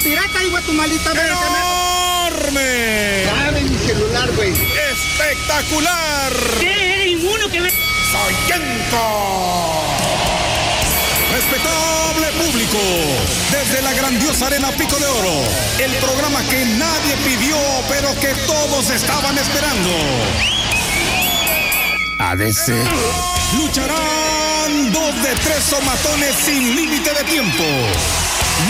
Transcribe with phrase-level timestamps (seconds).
[0.00, 1.28] pirata, hijo de tu maldita madre.
[1.28, 3.24] ¡Enorme!
[3.26, 4.52] Dame mi celular, güey.
[4.92, 6.32] ¡Espectacular!
[6.58, 6.94] ¿Qué?
[6.94, 7.70] ¿Eres inmuno que me...
[8.10, 9.84] ¡Soyenco!
[11.32, 12.78] Respetable público,
[13.52, 15.44] desde la grandiosa arena Pico de Oro,
[15.78, 17.56] el programa que nadie pidió,
[17.88, 19.90] pero que todos estaban esperando.
[22.18, 22.68] ADC.
[23.56, 27.64] Lucharán dos de tres somatones sin límite de tiempo.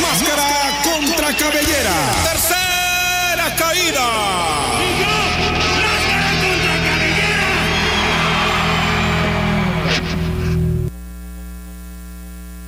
[0.01, 1.95] Máscara contra cabellera.
[2.25, 4.41] Tercera caída.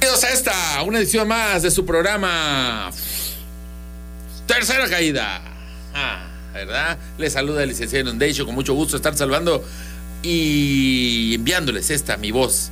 [0.01, 2.91] Bienvenidos a esta, una edición más de su programa
[4.47, 5.41] Tercera Caída.
[5.95, 6.99] Ah, ¿verdad?
[7.19, 9.65] Les saluda el licenciado Inundation, con mucho gusto estar salvando
[10.23, 12.71] y enviándoles esta, mi voz,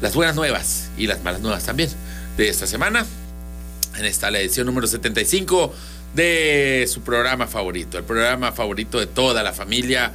[0.00, 1.90] las buenas nuevas y las malas nuevas también
[2.36, 3.06] de esta semana.
[3.96, 5.72] En esta la edición número 75
[6.14, 10.12] de su programa favorito, el programa favorito de toda la familia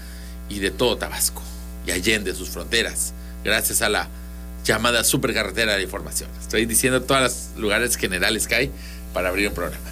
[0.49, 1.41] y de todo Tabasco
[1.85, 3.13] y allende sus fronteras,
[3.43, 4.07] gracias a la
[4.63, 6.29] llamada supercarretera de información.
[6.41, 8.71] Estoy diciendo todos los lugares generales que hay
[9.13, 9.85] para abrir un programa.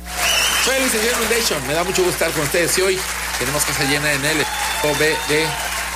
[0.66, 3.00] Soy el Inundation, me da mucho gusto estar con ustedes y hoy
[3.40, 4.38] tenemos casa llena en el
[4.84, 5.46] OB de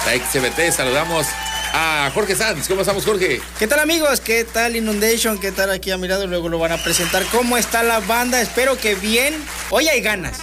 [0.06, 0.76] la XBT.
[0.76, 1.28] Saludamos
[1.74, 2.68] a Jorge Sanz.
[2.68, 3.42] ¿Cómo estamos, Jorge?
[3.60, 4.20] ¿Qué tal amigos?
[4.22, 5.38] ¿Qué tal Inundation?
[5.40, 6.28] ¿Qué tal aquí a mi lado?
[6.28, 7.24] Luego lo van a presentar.
[7.32, 8.42] ¿Cómo está la banda?
[8.42, 9.36] Espero que bien.
[9.70, 10.38] Hoy hay ganas.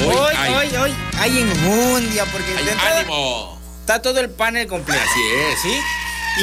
[0.00, 0.54] Hoy Hoy, hay.
[0.54, 3.60] hoy, hoy hay enjundia porque Hay ánimo.
[3.80, 5.00] está todo el panel completo.
[5.02, 5.20] Así
[5.52, 5.60] es.
[5.62, 5.80] ¿Sí?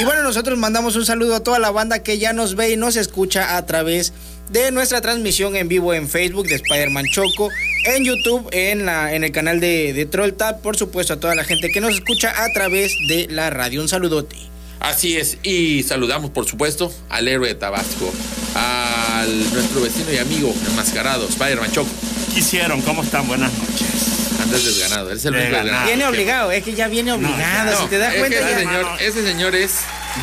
[0.02, 2.78] Y bueno, nosotros mandamos un saludo a toda la banda que ya nos ve y
[2.78, 4.14] nos escucha a través
[4.50, 7.50] de nuestra transmisión en vivo en Facebook de Spider-Man Choco,
[7.86, 11.36] en YouTube, en, la, en el canal de, de Troll Tap, por supuesto a toda
[11.36, 13.82] la gente que nos escucha a través de la radio.
[13.82, 14.36] Un saludote.
[14.80, 18.14] Así es, y saludamos por supuesto al héroe de Tabasco,
[18.56, 21.90] al nuestro vecino y amigo enmascarado, Spider-Man Choco.
[22.34, 23.28] Quisieron, ¿cómo están?
[23.28, 24.40] Buenas noches.
[24.42, 25.66] Antes desganado, él es el único Desganado.
[25.66, 25.88] desganado.
[25.88, 27.72] Viene obligado, es que ya viene obligado.
[27.72, 28.58] No, si te das es que cuenta, ese, ya.
[28.60, 29.00] señor, no, no.
[29.00, 29.72] ese señor es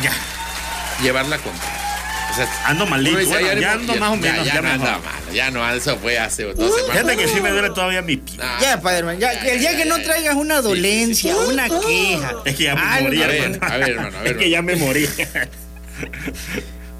[0.01, 0.11] Ya.
[1.03, 1.86] llevarla contra.
[2.37, 3.11] Sea, Ando malito.
[3.11, 5.33] uno dice, Bueno, "Ay, ya ánimo", ando más o menos, Ya, ya no anda mal,
[5.33, 7.01] ya no, eso fue hace dos semanas.
[7.03, 8.37] Fíjate que sí me duele todavía mi pie.
[8.41, 12.33] Ah, Ya, Spider-Man, ya, el día que no traigas una dolencia, una queja.
[12.45, 13.73] Es que ya me morí, A ver, hermano.
[13.73, 15.07] a ver, hermano, a ver, Es que ya me morí.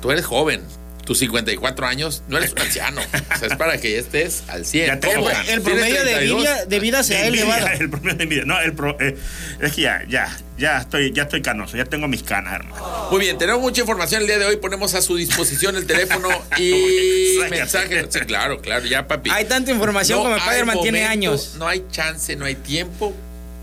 [0.01, 0.61] Tú eres joven,
[1.07, 2.99] tus 54 años, no eres un anciano.
[3.01, 4.85] O sea, es para que ya estés al 100.
[4.87, 5.39] Ya ganas.
[5.39, 6.41] El ¿Tienes promedio de 32?
[6.41, 7.67] vida, de vida se ha elevado.
[7.79, 8.43] El promedio de envidia.
[8.45, 9.15] No, el pro- eh,
[9.61, 13.07] es que ya, ya, ya estoy, ya estoy canoso, ya tengo mis canas, hermano.
[13.09, 14.57] Muy bien, tenemos mucha información el día de hoy.
[14.57, 18.07] Ponemos a su disposición el teléfono y mensajes.
[18.09, 19.29] Sí, claro, claro, ya, papi.
[19.31, 21.55] Hay tanta información como hay Spider-Man tiene años.
[21.57, 23.15] No hay chance, no hay tiempo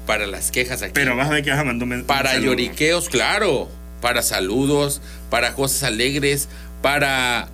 [0.06, 0.92] para las quejas aquí.
[0.94, 2.46] Pero vas a ver que vas a mandar un para saludo.
[2.52, 3.70] lloriqueos, claro.
[4.00, 5.00] Para saludos,
[5.30, 6.48] para cosas alegres,
[6.84, 7.48] para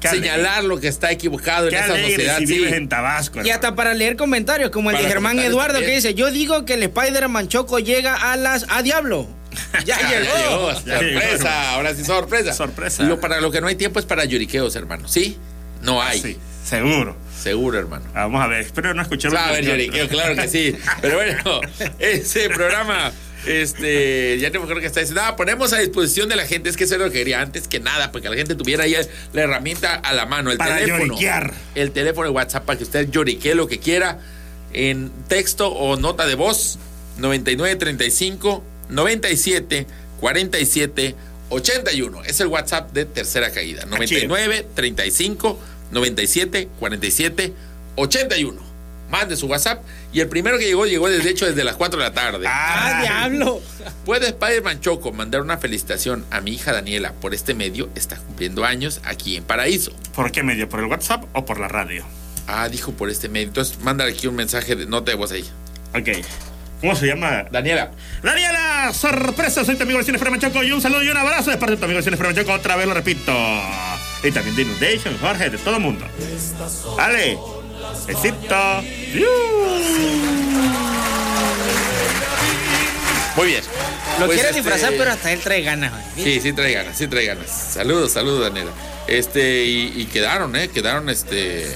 [0.00, 2.38] señalar lo que está equivocado Qué en esa sociedad.
[2.38, 2.54] si sí.
[2.54, 3.54] vives en Tabasco, Y hermano.
[3.54, 6.74] hasta para leer comentarios, como el Para de Germán Eduardo, que dice, yo digo que
[6.74, 8.64] el Spider-Man Choco llega a las...
[8.70, 9.28] ¡A diablo!
[9.84, 10.34] Ya Ya llegó.
[10.34, 12.52] llegó, Ya llegó, sorpresa, ahora sí sorpresa.
[12.54, 13.02] Sorpresa.
[13.02, 15.06] Lo, para lo que no hay tiempo es para lloriqueos, hermano.
[15.06, 15.36] ¿Sí?
[15.82, 16.18] No hay.
[16.22, 17.14] Sí, seguro.
[17.38, 18.06] Seguro, hermano.
[18.14, 20.74] Vamos a ver, espero no escuchar Va a lloriqueo, claro que sí.
[21.02, 21.60] Pero bueno,
[21.98, 23.12] ese programa,
[23.46, 25.20] este, ya no me acuerdo que está diciendo.
[25.22, 27.68] Nada, ponemos a disposición de la gente, es que eso es lo que quería antes
[27.68, 28.94] que nada, porque la gente tuviera ahí
[29.32, 31.04] la herramienta a la mano, el Para teléfono.
[31.06, 31.52] lloriquear.
[31.74, 34.18] El teléfono de WhatsApp para que usted lloriquee lo que quiera
[34.72, 36.78] en texto o nota de voz
[37.18, 39.86] 9935 97
[40.20, 41.14] 47
[41.50, 42.24] 81.
[42.24, 43.84] Es el WhatsApp de Tercera Caída.
[43.86, 45.58] 99 35
[45.90, 47.52] 97 47
[47.96, 48.71] 81.
[49.12, 52.04] Mande su WhatsApp y el primero que llegó llegó desde hecho desde las 4 de
[52.04, 52.46] la tarde.
[52.48, 53.60] ¡Ah, diablo!
[54.06, 57.90] Puede Spider-Man Choco mandar una felicitación a mi hija Daniela por este medio.
[57.94, 59.92] Está cumpliendo años aquí en Paraíso.
[60.14, 60.66] ¿Por qué medio?
[60.66, 62.06] ¿Por el WhatsApp o por la radio?
[62.46, 63.48] Ah, dijo por este medio.
[63.48, 65.44] Entonces, mándale aquí un mensaje de nota de voz ahí.
[65.94, 66.08] Ok.
[66.80, 67.44] ¿Cómo se llama?
[67.50, 67.90] Daniela.
[68.22, 71.58] Daniela, sorpresa, soy tu amigo Vecino Ferman Choco y un saludo y un abrazo de
[71.58, 73.32] parte de tu amigo Vecino Ferman Choco, otra vez lo repito.
[74.24, 76.06] Y también de Inundation, Jorge, de todo el mundo.
[76.96, 77.38] Dale,
[78.06, 78.82] besito.
[83.36, 83.62] Muy bien.
[84.20, 85.92] Lo Pues, quiere este, disfrazar, pero hasta él trae ganas.
[86.16, 87.48] Sí, sí trae ganas, sí trae ganas.
[87.50, 88.70] Saludos, saludos, Daniela.
[89.08, 90.68] Este, y, y quedaron, ¿eh?
[90.68, 91.66] Quedaron, este.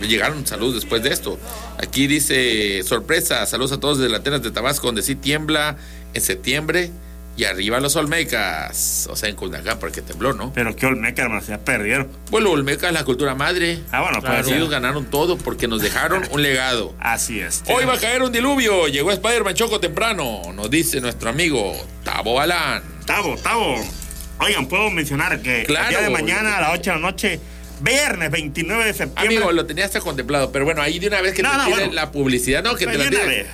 [0.00, 1.38] Llegaron saludos después de esto.
[1.78, 5.76] Aquí dice, sorpresa, saludos a todos desde Lateras de Tabasco, donde sí tiembla
[6.12, 6.90] en septiembre.
[7.36, 9.08] Y arriba los Olmecas.
[9.10, 10.52] O sea, en Culiacán, porque tembló, ¿no?
[10.52, 12.08] Pero qué Olmeca, hermano, se perdieron.
[12.30, 13.78] Pues los Olmecas es la cultura madre.
[13.90, 14.54] Ah, bueno, ser.
[14.56, 16.94] ellos ganaron todo porque nos dejaron un legado.
[17.00, 17.62] Así es.
[17.68, 18.86] Hoy va a caer un diluvio.
[18.88, 20.42] Llegó Spider-Man Choco temprano.
[20.54, 21.74] Nos dice nuestro amigo
[22.04, 22.82] Tabo Alán.
[23.06, 23.76] Tavo, Tavo.
[24.40, 25.84] Oigan, puedo mencionar que Claro.
[25.86, 27.40] el día de mañana a las 8 de la noche
[27.80, 29.36] Viernes 29 de septiembre.
[29.36, 31.92] Amigo, lo tenías contemplado, pero bueno, ahí de una vez que No, te no, bueno.
[31.92, 33.44] la publicidad, no, que Pues te la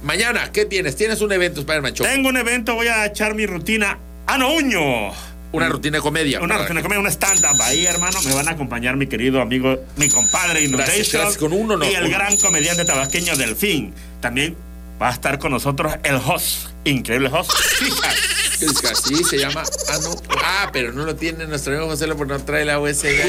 [0.00, 0.06] de.
[0.06, 0.96] Mañana, ¿qué tienes?
[0.96, 2.06] Tienes un evento, Spider-Man Show.
[2.06, 3.98] Tengo un evento, voy a echar mi rutina.
[4.26, 5.12] ¡Ah, no, uño!
[5.50, 6.40] Una rutina de comedia.
[6.42, 7.60] Una rutina comedia, una stand-up.
[7.62, 11.34] Ahí, hermano, me van a acompañar mi querido amigo, mi compadre Inundation.
[11.36, 13.94] Con uno, no, Y el gran comediante tabasqueño Delfín.
[14.20, 14.56] También
[15.00, 17.52] va a estar con nosotros el host, increíble host.
[17.52, 18.10] Fija.
[18.58, 19.62] ¿Qué es que así se llama?
[19.88, 20.10] Ah, no.
[20.42, 23.04] Ah, pero no lo tiene nuestro amigo José porque no trae la USB.
[23.04, 23.28] Perdón.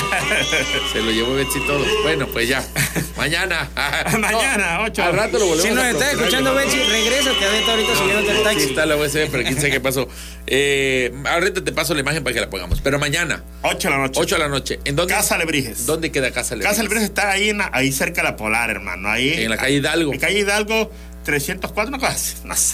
[0.92, 1.84] Se lo llevó Betsy todo.
[2.02, 2.64] Bueno, pues ya.
[3.16, 3.68] Mañana.
[4.18, 5.02] Mañana, ocho.
[5.04, 6.26] Al rato lo volvemos Si nos a estás procurar.
[6.26, 8.62] escuchando, Betsy, regrésate adentro ahorita subiéndote el Sí taxi.
[8.64, 10.08] está la USB, pero quién sabe qué pasó.
[10.46, 12.80] Eh, ahorita te paso la imagen para que la pongamos.
[12.80, 14.20] Pero mañana, 8 de la noche.
[14.20, 14.80] 8 de la noche.
[14.84, 15.14] ¿En dónde?
[15.14, 15.86] Casa Lebrijes.
[15.86, 16.70] ¿Dónde queda Casa Lebrijes?
[16.72, 19.08] Casa Lebrijes está ahí, en la- ahí cerca de la Polar, hermano.
[19.10, 19.34] Ahí.
[19.34, 20.12] En la calle Hidalgo.
[20.12, 20.90] En calle Hidalgo,
[21.24, 22.18] 304, una cosa.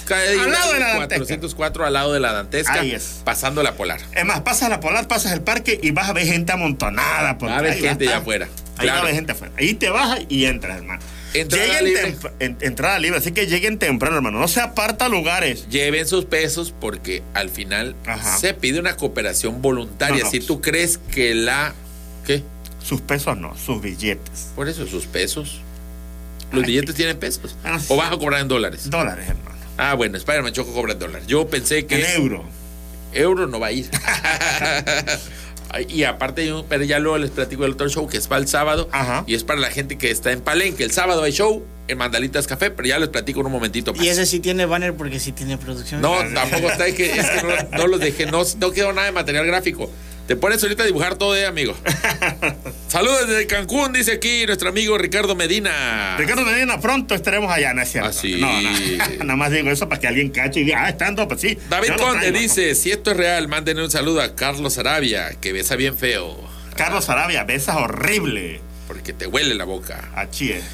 [0.05, 1.25] Calle Al lado de la Hidalgo, Dantesca.
[1.25, 2.81] 404 al lado de la Dantesca.
[2.81, 3.21] Ahí es.
[3.25, 4.01] Pasando la Polar.
[4.15, 7.33] Es más, pasas la Polar, pasas el parque y vas a ver gente amontonada.
[7.35, 8.47] Va a ahí gente allá afuera.
[8.47, 9.01] Ahí va a Claro.
[9.03, 9.53] haber gente afuera.
[9.59, 11.01] Ahí te bajas y entras, hermano.
[11.35, 12.17] Entrada Lleguen libre.
[12.39, 14.39] en- entrada libre, así que lleguen temprano, hermano.
[14.39, 15.69] No se aparta lugares.
[15.69, 18.39] Lleven sus pesos porque al final Ajá.
[18.39, 20.19] se pide una cooperación voluntaria.
[20.19, 20.31] No, no.
[20.31, 21.75] Si tú crees que la.
[22.25, 22.43] ¿Qué?
[22.83, 24.53] Sus pesos no, sus billetes.
[24.55, 25.61] Por eso, sus pesos.
[26.53, 27.57] Los billetes tienen pesos.
[27.65, 27.79] Ah.
[27.89, 28.89] ¿O vas a cobrar en dólares?
[28.89, 29.57] Dólares, hermano.
[29.79, 31.27] Ah, bueno, Spider-Man Choco cobra en dólares.
[31.27, 32.01] Yo pensé que.
[32.01, 32.45] En euro.
[33.13, 33.91] euro no va a ir.
[35.89, 38.89] Y aparte, pero ya luego les platico del otro show que es para el sábado.
[38.93, 39.25] Ajá.
[39.27, 40.85] Y es para la gente que está en Palenque.
[40.85, 44.05] El sábado hay show en Mandalitas Café, pero ya les platico en un momentito más.
[44.05, 46.01] Y ese sí tiene banner porque sí tiene producción.
[46.01, 49.07] No, tampoco está, es que, es que no, no los dejé, no, no quedó nada
[49.07, 49.91] de material gráfico.
[50.27, 51.77] Te pones ahorita a dibujar todo, eh, amigo.
[52.89, 56.17] Saludos desde Cancún, dice aquí nuestro amigo Ricardo Medina.
[56.19, 58.09] Ricardo Medina, pronto estaremos allá, ¿no es cierto?
[58.09, 58.35] Ah, sí.
[58.41, 58.71] No, no.
[59.25, 61.57] Nada más digo eso para que alguien cache y diga, ah, estando, pues sí.
[61.71, 62.39] David Conde traigo, ¿no?
[62.41, 66.37] dice, si esto es real, mándenle un saludo a Carlos Arabia, que besa bien feo,
[66.75, 68.61] Carlos Arabia, besas horrible.
[68.89, 70.11] porque te huele la boca.
[70.17, 70.65] Achí es.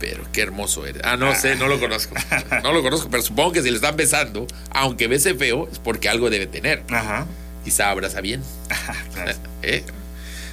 [0.00, 1.02] Pero qué hermoso eres.
[1.04, 2.14] Ah, no sé, no lo conozco.
[2.64, 6.08] No lo conozco, pero supongo que si le están besando, aunque bese feo, es porque
[6.08, 6.82] algo debe tener.
[6.90, 7.26] Ajá.
[7.64, 8.42] Quizá abraza bien.
[9.62, 9.84] ¿Eh?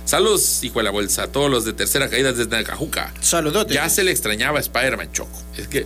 [0.05, 3.13] Saludos, hijo de la bolsa, a todos los de tercera caída desde Nacajuca.
[3.19, 3.73] Saludote.
[3.73, 5.41] Ya se le extrañaba a Spider-Man Choco.
[5.57, 5.85] Es que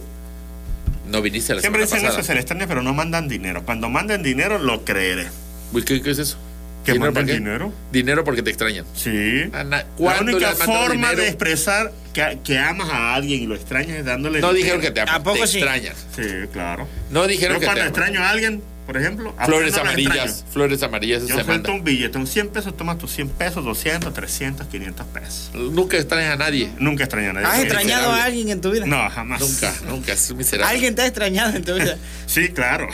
[1.07, 2.21] no viniste a la Siempre semana dicen pasada.
[2.21, 3.63] eso, se les extraña, pero no mandan dinero.
[3.65, 5.29] Cuando manden dinero, lo creeré.
[5.73, 6.37] Uy, ¿qué, qué es eso?
[6.85, 7.23] ¿Que ¿Dinero qué?
[7.33, 7.73] dinero?
[7.91, 8.85] Dinero porque te extrañan.
[8.95, 9.43] Sí.
[9.51, 11.21] La ¿cuándo le única forma dinero?
[11.21, 14.77] de expresar que, que amas a alguien y lo extrañas es dándole No dinero.
[14.77, 15.57] dijeron que te, ¿A poco te sí?
[15.59, 15.93] extrañan.
[16.15, 16.87] Sí, claro.
[17.11, 18.61] No dijeron Yo que cuando te extraño a alguien,
[18.91, 20.15] por ejemplo, a Flores amarillas.
[20.15, 20.51] extraño.
[20.51, 24.67] Flores amarillas Yo suelto un billete, un 100 pesos, toma tus 100 pesos, 200, 300,
[24.67, 25.51] 500 pesos.
[25.53, 26.69] Nunca extrañas a nadie.
[26.77, 27.47] Nunca extraño a nadie.
[27.47, 28.21] ¿Has extrañado miserable.
[28.21, 28.85] a alguien en tu vida?
[28.85, 29.39] No, jamás.
[29.39, 30.11] Nunca, nunca.
[30.11, 30.75] Es miserable.
[30.75, 31.97] ¿Alguien te ha extrañado en tu vida?
[32.25, 32.87] Sí, claro.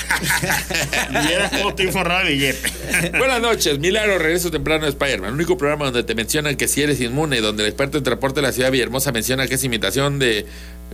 [1.28, 2.72] Vieras cómo estoy forrado de billete.
[3.18, 5.30] Buenas noches, Milagro, regreso temprano de Spider-Man.
[5.30, 8.42] El único programa donde te mencionan que si eres inmune, donde el experto en transporte
[8.42, 10.46] de la ciudad de Villahermosa menciona que es imitación de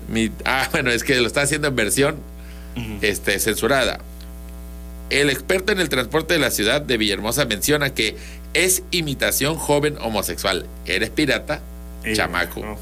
[0.09, 0.31] mi.
[0.45, 2.17] Ah, bueno, es que lo está haciendo en versión
[3.01, 3.99] este, censurada.
[5.09, 8.15] El experto en el transporte de la ciudad de Villahermosa menciona que
[8.53, 10.65] es imitación joven homosexual.
[10.85, 11.61] Eres pirata,
[12.03, 12.61] Eh, chamaco.
[12.61, 12.77] no.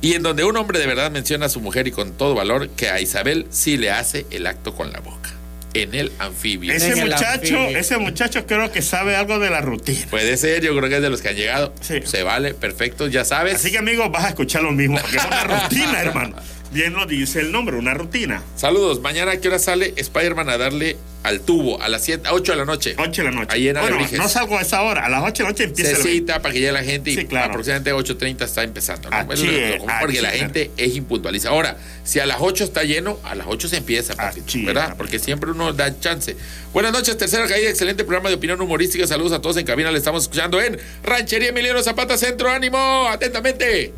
[0.00, 2.68] Y en donde un hombre de verdad menciona a su mujer y con todo valor
[2.70, 5.30] que a Isabel sí le hace el acto con la boca.
[5.72, 6.72] En el anfibio.
[6.72, 7.68] Ese En muchacho, anfibio.
[7.78, 10.06] ese muchacho creo que sabe algo de la rutina.
[10.10, 11.72] Puede ser, yo creo que es de los que han llegado.
[11.80, 12.00] Sí.
[12.04, 13.54] Se vale, perfecto, ya sabes.
[13.56, 16.36] Así que amigos, vas a escuchar lo mismo, porque es una rutina, hermano.
[16.74, 18.42] Bien lo dice el nombre, una rutina.
[18.56, 22.50] Saludos, mañana a qué hora sale Spider-Man a darle al tubo a las 7, 8
[22.52, 22.96] de la noche.
[22.98, 23.46] 8 de la noche.
[23.54, 25.06] Ahí en bueno, no salgo a esa hora.
[25.06, 27.12] A las 8 de la noche empieza Se el cita para que llegue la gente
[27.12, 27.50] y Sí, claro.
[27.52, 29.08] aproximadamente 8.30 está empezando.
[29.08, 29.32] ¿no?
[29.32, 31.50] Es lo- porque la gente es impuntualiza.
[31.50, 34.16] Ahora, si a las 8 está lleno, a las 8 se empieza,
[34.64, 34.96] ¿verdad?
[34.96, 36.36] Porque siempre uno da chance.
[36.72, 39.06] Buenas noches, tercera caída, excelente programa de opinión humorística.
[39.06, 43.92] Saludos a todos en cabina, le estamos escuchando en Ranchería Emiliano Zapata Centro, ánimo, atentamente.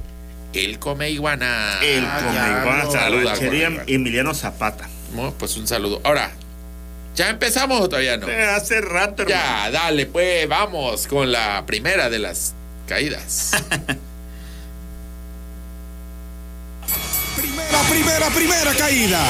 [0.52, 1.78] Él come iguana.
[1.82, 3.84] El Ah, come ya, la Saluda, ranchería Juan.
[3.86, 4.88] Emiliano Zapata.
[5.14, 6.00] No, pues un saludo.
[6.04, 6.30] Ahora,
[7.14, 8.28] ¿ya empezamos o todavía no?
[8.28, 9.40] Eh, hace rato, hermano.
[9.42, 12.54] Ya, dale, pues vamos con la primera de las
[12.86, 13.52] caídas.
[17.36, 19.20] Primera, primera, primera caída.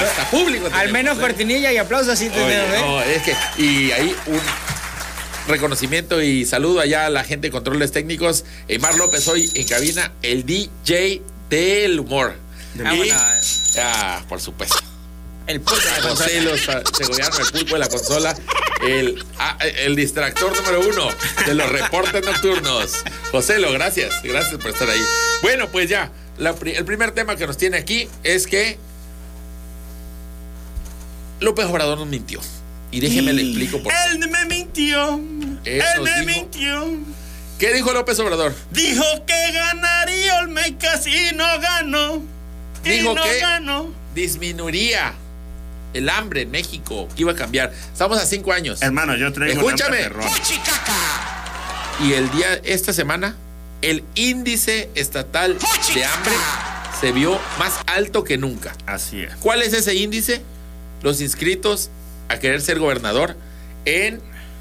[0.00, 0.68] Hasta público.
[0.72, 1.20] Al menos ¿eh?
[1.20, 2.80] cortinilla y aplausos así tenemos, ¿eh?
[2.80, 4.40] no, es que, y ahí un
[5.48, 8.44] reconocimiento y saludo allá a la gente de controles técnicos.
[8.68, 12.34] Emar López hoy en cabina, el DJ del humor.
[12.84, 13.14] Ah, Y- bueno,
[13.78, 14.76] ah, por supuesto.
[15.46, 16.42] el pulpo de la José consola.
[16.42, 18.36] los ah, Segoviano, el pulpo de la consola,
[18.86, 21.08] el, ah, el distractor número uno
[21.46, 22.92] de los reportes nocturnos.
[23.30, 25.00] José, lo gracias, gracias por estar ahí.
[25.42, 28.78] Bueno, pues ya, la el primer tema que nos tiene aquí es que
[31.40, 32.40] López Obrador nos mintió.
[32.90, 33.98] Y déjeme le explico por qué.
[34.12, 35.20] Él me mintió.
[35.64, 36.40] Él me dijo.
[36.40, 36.84] mintió.
[37.58, 38.54] ¿Qué dijo López Obrador?
[38.70, 42.22] Dijo que ganaría Olmecas y no ganó.
[42.84, 43.92] Y Dijo no que- ganó.
[44.14, 45.14] Disminuiría
[45.92, 47.72] el hambre en México, que iba a cambiar.
[47.92, 48.80] Estamos a cinco años.
[48.82, 50.08] Hermano, yo traigo un Escúchame.
[52.04, 53.36] Y el día, esta semana,
[53.82, 55.56] el índice estatal
[55.94, 56.32] de hambre
[57.00, 58.74] se vio más alto que nunca.
[58.86, 59.34] Así es.
[59.36, 60.42] ¿Cuál es ese índice?
[61.02, 61.90] Los inscritos
[62.28, 63.36] a querer ser gobernador
[63.84, 64.20] en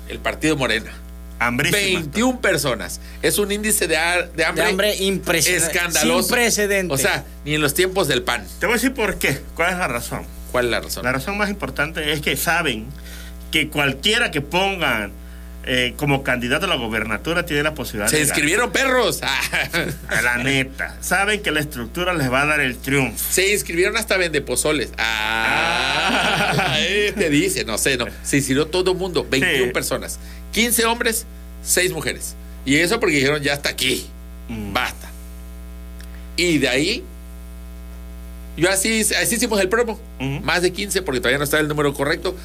[0.09, 0.91] el partido Morena.
[1.39, 1.99] Hambrísima.
[1.99, 3.01] 21 personas.
[3.21, 5.65] Es un índice de, de De hambre, hambre impresionante.
[5.75, 6.23] escandaloso.
[6.29, 6.93] Sin precedente.
[6.93, 8.45] O sea, ni en los tiempos del PAN.
[8.59, 9.41] Te voy a decir por qué.
[9.55, 10.25] ¿Cuál es la razón?
[10.51, 11.03] ¿Cuál es la razón?
[11.03, 12.85] La razón más importante es que saben
[13.51, 15.11] que cualquiera que pongan
[15.67, 19.19] eh, como candidato a la gobernatura tiene la posibilidad Se de inscribieron perros.
[19.21, 20.23] ganar.
[20.23, 20.95] La neta.
[21.01, 23.17] Saben que la estructura les va a dar el triunfo.
[23.31, 24.91] Se inscribieron hasta vendepozoles.
[24.97, 28.05] Ah, eh, te dice, no sé, no.
[28.23, 29.71] Se inscribió todo el mundo, 21 Sí.
[29.71, 30.19] personas.
[30.51, 31.25] 15 hombres,
[31.63, 32.35] 6 mujeres.
[32.65, 34.07] Y eso porque dijeron, ya está aquí.
[34.49, 34.73] Mm.
[34.73, 35.09] Basta.
[36.37, 37.03] Y de ahí,
[38.57, 39.99] yo así, así hicimos el promo.
[40.43, 42.35] Más de 15 porque todavía no está el número correcto.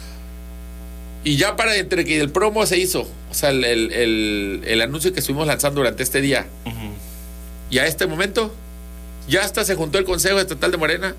[1.25, 4.81] Y ya para entre que el promo se hizo, o sea, el, el- el- el
[4.81, 6.47] anuncio que estuvimos lanzando durante este día,
[7.71, 8.55] y a este momento,
[9.29, 11.15] ya hasta se juntó el Consejo Estatal de Morena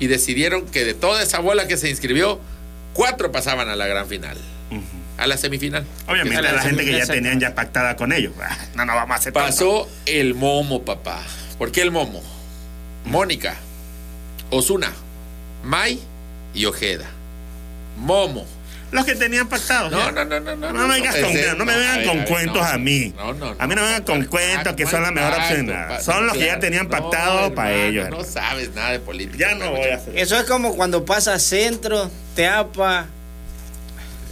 [0.00, 2.40] y decidieron que de toda esa bola que se inscribió,
[2.94, 4.36] cuatro pasaban a la gran final,
[5.18, 5.84] a la semifinal.
[6.08, 8.32] Obviamente Esa la, la gente que ya tenían ya pactada con ellos.
[8.40, 9.48] Ah, No, no vamos a hacer tanto.
[9.48, 11.22] Pasó el Momo, papá.
[11.58, 12.22] ¿Por qué el Momo?
[13.04, 13.54] Mónica,
[14.50, 14.92] Osuna,
[15.62, 16.00] May
[16.54, 17.08] y Ojeda.
[17.98, 18.46] Momo.
[18.92, 19.90] Los que tenían pactados.
[19.90, 20.72] No, no, no, no, no.
[20.72, 22.68] No me vengas con, no me vengan con cuentos no.
[22.68, 23.12] a mí.
[23.16, 25.42] No, no, a mí no me vengan con ¿cuál cuentos que son la mejor ¿Cuál
[25.42, 26.02] opción.
[26.02, 28.10] Son los que ya tenían No, pactado para ellos.
[28.10, 29.48] No sabes nada de política.
[29.48, 30.16] Ya no voy a hacer.
[30.18, 33.06] Eso es como cuando pasa Centro, Teapa,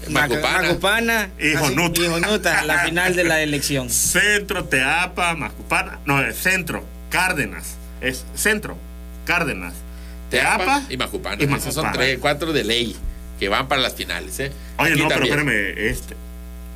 [0.09, 0.63] Macupana.
[0.69, 2.01] Macupana Y así, Jonuta.
[2.03, 3.89] y Jonuta, la final de la elección.
[3.91, 6.01] Centro, Teapa, Macupana.
[6.05, 7.77] No, es Centro, Cárdenas.
[8.01, 8.77] Es Centro,
[9.25, 9.73] Cárdenas.
[10.31, 11.37] Teapa y Macupana.
[11.43, 11.93] y Esos son Macupana.
[11.93, 12.97] tres, cuatro de ley
[13.41, 14.53] que van para las finales, ¿eh?
[14.79, 15.35] Oye, Aquí no, también.
[15.35, 15.79] pero espérame.
[15.91, 16.15] Este,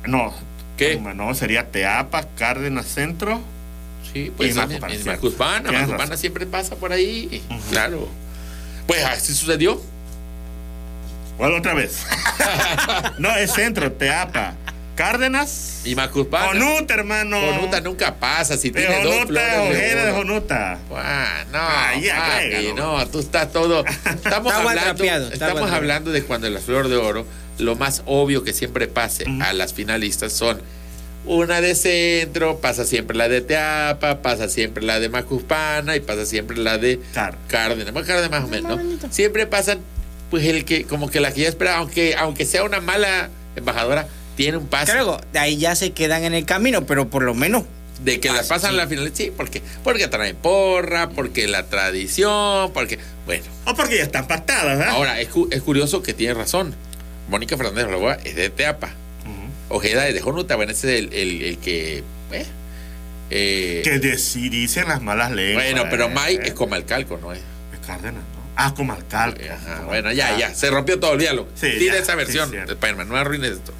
[0.07, 0.33] no.
[0.75, 0.97] ¿Qué?
[0.97, 3.39] No, sería Teapa, Cárdenas, Centro.
[4.11, 6.17] Sí, pues Y en- Macupana, en Macupana razón.
[6.17, 7.41] siempre pasa por ahí.
[7.71, 8.09] Claro.
[8.87, 9.81] Pues así sucedió.
[11.37, 12.05] ¿Cuál otra vez?
[13.19, 14.55] no, es Centro, Teapa,
[14.95, 15.81] Cárdenas.
[15.83, 16.47] Y Macupana.
[16.59, 17.39] Jonuta, hermano.
[17.39, 20.17] Jonuta nunca pasa si De tiene dos Jonuta, flores Ojeda de oro.
[20.17, 20.79] Jonuta.
[20.95, 23.83] Ah, no, ya, papi, no, tú estás todo.
[23.85, 27.25] Estamos hablando, estamos hablando de cuando la flor de oro,
[27.59, 30.61] lo más obvio que siempre pase a las finalistas son
[31.27, 36.25] una de centro, pasa siempre la de Teapa, pasa siempre la de Macuspana y pasa
[36.25, 37.37] siempre la de Claro.
[37.47, 37.91] Cárdenas.
[37.93, 39.11] Bueno, Cárdenas más o menos, ¿no?
[39.11, 39.79] Siempre pasan,
[40.29, 44.07] pues el que, como que la que ya espera, aunque, aunque sea una mala embajadora,
[44.35, 44.91] tiene un pase.
[44.91, 47.63] Claro, de ahí ya se quedan en el camino, pero por lo menos
[48.03, 48.75] De que las Pase, pasan sí.
[48.79, 53.97] a la final, sí, porque, porque traen porra, porque la tradición, porque, bueno, O porque
[53.97, 54.89] ya están pactadas, ¿verdad?
[54.89, 56.75] ahora es, cu- es curioso que tiene razón.
[57.29, 58.91] Mónica Fernández Roboa es de Teapa.
[59.69, 62.45] Ojeda es de Jonuta, bueno, ese es el, el- el que, eh,
[63.31, 65.65] eh, Que deci- dicen las malas lenguas.
[65.65, 66.41] bueno, pero eh, May eh.
[66.45, 67.39] es Comalcalco, ¿no es?
[67.73, 68.45] Es Cárdenas, ¿no?
[68.55, 69.41] Ah, Comalcalco.
[69.51, 71.47] Ajá, bueno, ya, ya, se rompió todo, olvídalo.
[71.55, 72.73] Sí, Tira ya, esa sí, versión, cierto.
[72.73, 73.73] Spider-Man, no arruines esto.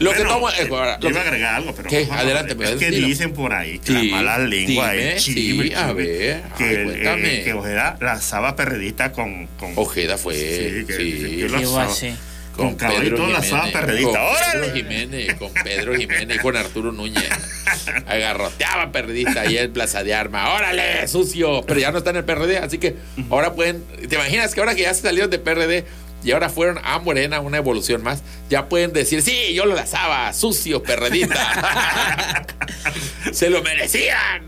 [0.00, 1.88] Lo que Bueno, tomo, eh, eh, ahora, yo lo iba a que- agregar algo, pero
[1.88, 2.06] ¿Qué?
[2.10, 2.66] Adelante, ver.
[2.68, 3.06] Es pues, que dilo.
[3.08, 6.40] dicen por ahí que Sí, las malas lenguas dime, es sí, chisme, a ver, que,
[6.64, 7.34] ay, el- cuéntame.
[7.40, 11.12] eh, que Ojeda lanzaba perredita con, con Ojeda fue, Sí, que- sí.
[11.12, 11.84] que ¿Qué lo va a lanzaba.
[11.84, 12.14] hacer?
[12.58, 14.08] con caballito la lanzaba perredita.
[14.10, 14.52] Con ¡Órale!
[14.52, 17.22] Pedro Jiménez, con Pedro Jiménez y con Arturo Núñez.
[18.06, 20.54] Agarroteaba perredista ahí en Plaza de Arma.
[20.54, 21.62] ¡Órale, sucio!
[21.66, 22.96] Pero ya no está en el PRD, así que
[23.30, 23.84] ahora pueden.
[24.08, 25.84] ¿Te imaginas que ahora que ya se salieron de PRD
[26.24, 30.32] y ahora fueron a Morena, una evolución más, ya pueden decir, sí, yo lo lazaba,
[30.32, 32.46] sucio, perredita.
[33.32, 34.42] se lo merecían.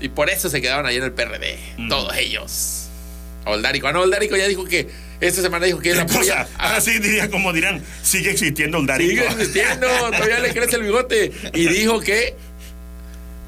[0.00, 1.58] Y por eso se quedaron ahí en el PRD,
[1.88, 2.82] todos ellos.
[3.44, 3.86] Oldarico.
[3.86, 4.88] Ah, no, Oldarico ya dijo que
[5.20, 6.18] esta semana dijo que ¿Qué apoya.
[6.44, 6.48] cosa?
[6.58, 9.22] a- Así diría como dirán, sigue existiendo el Darico.
[9.22, 11.32] Sigue existiendo, todavía le crece el bigote.
[11.54, 12.34] Y dijo que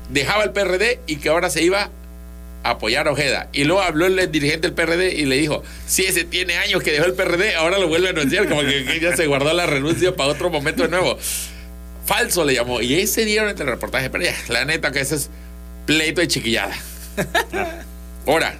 [0.08, 1.90] dejaba el PRD y que ahora se iba
[2.62, 3.48] apoyar a Ojeda.
[3.52, 6.92] Y luego habló el dirigente del PRD y le dijo: Si ese tiene años que
[6.92, 8.48] dejó el PRD, ahora lo vuelve a anunciar.
[8.48, 11.18] Como que, que ya se guardó la renuncia para otro momento de nuevo.
[12.06, 12.80] Falso le llamó.
[12.80, 14.10] Y ahí se dieron entre el reportaje.
[14.10, 15.30] Pero ya, la neta que ese es
[15.86, 16.74] pleito de chiquillada.
[18.26, 18.56] Ahora,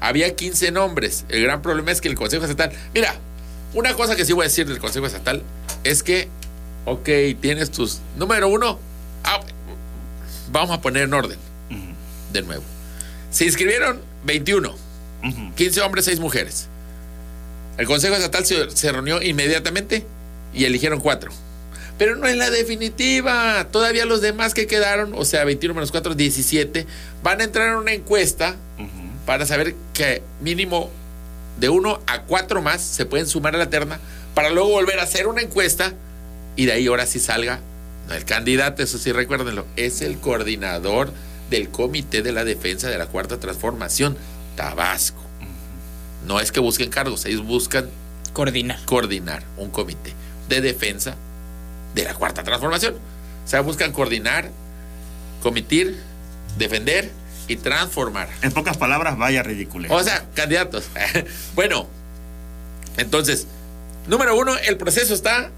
[0.00, 1.24] había 15 nombres.
[1.28, 2.72] El gran problema es que el Consejo Estatal.
[2.94, 3.14] Mira,
[3.74, 5.42] una cosa que sí voy a decir del Consejo Estatal
[5.84, 6.28] es que,
[6.84, 7.08] ok,
[7.40, 8.00] tienes tus.
[8.16, 8.78] Número uno,
[9.24, 9.40] ah,
[10.50, 11.38] vamos a poner en orden.
[12.32, 12.64] De nuevo.
[13.36, 15.54] Se inscribieron 21, Ujú.
[15.56, 16.68] 15 hombres, 6 mujeres.
[17.76, 20.06] El Consejo Estatal se, se reunió inmediatamente
[20.54, 21.30] y eligieron cuatro.
[21.98, 23.66] Pero no es la definitiva.
[23.70, 26.86] Todavía los demás que quedaron, o sea, 21 menos 4, 17,
[27.22, 28.56] van a entrar en una encuesta
[29.26, 30.90] para saber que mínimo
[31.60, 34.00] de uno a cuatro más se pueden sumar a la terna
[34.34, 35.92] para luego volver a hacer una encuesta
[36.56, 37.60] y de ahí ahora sí salga
[38.10, 41.12] el candidato, eso sí recuérdenlo, es el coordinador
[41.50, 44.16] del Comité de la Defensa de la Cuarta Transformación,
[44.56, 45.22] Tabasco.
[46.26, 47.88] No es que busquen cargos, ellos buscan
[48.32, 48.78] Coordinar.
[48.84, 50.12] coordinar un comité
[50.48, 51.14] de defensa
[51.94, 52.94] de la Cuarta Transformación.
[53.44, 54.50] O sea, buscan coordinar,
[55.42, 55.96] comitir,
[56.58, 57.10] defender
[57.48, 58.28] y transformar.
[58.42, 59.92] En pocas palabras, vaya ridículo.
[59.94, 60.88] O sea, candidatos.
[61.54, 61.86] bueno,
[62.96, 63.46] entonces,
[64.08, 65.50] número uno, el proceso está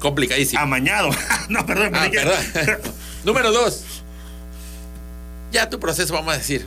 [0.00, 0.60] complicadísimo.
[0.60, 1.10] Amañado.
[1.48, 1.92] no, perdón.
[1.94, 2.80] Ah, perdón.
[3.24, 3.84] número dos,
[5.52, 6.66] ya tu proceso, vamos a decir,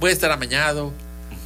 [0.00, 0.92] puede estar amañado,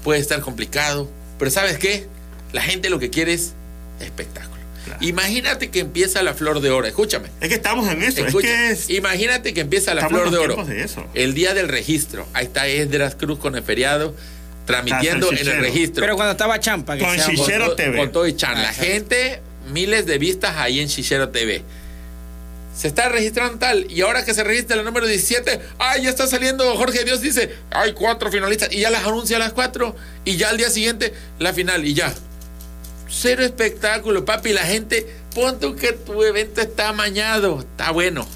[0.02, 2.06] puede estar complicado, pero ¿sabes qué?
[2.52, 3.52] La gente lo que quiere es
[4.00, 4.54] espectáculo.
[4.84, 4.98] Claro.
[5.02, 7.28] Imagínate que empieza la flor de oro, escúchame.
[7.40, 8.24] Es que estamos en eso.
[8.24, 8.98] Escucha, es que es.
[8.98, 10.64] Imagínate que empieza la Estamos flor de oro.
[10.64, 11.06] de eso.
[11.14, 12.26] El día del registro.
[12.34, 14.14] Ahí está Esdras Cruz con el feriado,
[14.66, 16.02] transmitiendo en el registro.
[16.02, 17.74] Pero cuando estaba Champa, que Con chichero.
[17.74, 17.96] TV.
[17.96, 18.56] con todo y chan.
[18.56, 19.40] Ah, La gente,
[19.72, 21.62] miles de vistas ahí en Chichero TV.
[22.74, 26.26] Se está registrando tal, y ahora que se registra el número 17, ay, ya está
[26.26, 30.36] saliendo Jorge Dios, dice, hay cuatro finalistas, y ya las anuncia a las cuatro, y
[30.36, 32.12] ya al día siguiente la final, y ya.
[33.08, 38.26] Cero espectáculo, papi, la gente, pon que tu evento está amañado, está bueno.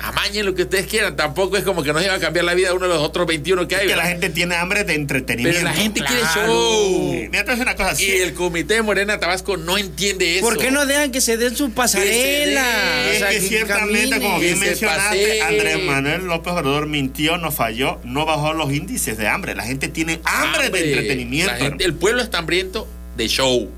[0.00, 2.72] Amañen lo que ustedes quieran, tampoco es como que nos iba a cambiar la vida
[2.72, 3.88] uno de los otros 21 que hay.
[3.88, 5.58] que la gente tiene hambre de entretenimiento.
[5.60, 7.12] Pero la gente quiere show.
[7.12, 8.04] Mira, te voy a decir una cosa así.
[8.06, 10.46] Y el comité de Morena Tabasco no entiende eso.
[10.46, 12.62] ¿Por qué no dejan que se den su pasarela?
[12.62, 13.06] dé.
[13.06, 15.42] Y es O sea, que ciertamente, como bien que mencionaste.
[15.42, 19.54] Andrés Manuel López Obrador mintió, no falló, no bajó los índices de hambre.
[19.56, 21.50] La gente tiene hambre, de entretenimiento.
[21.52, 22.86] La gente- el pueblo está hambriento
[23.16, 23.68] de show.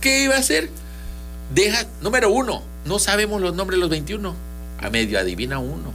[0.00, 0.68] ¿Qué iba a hacer?
[1.54, 4.34] Deja, número uno, no sabemos los nombres de los 21.
[4.82, 5.92] A medio adivina uno,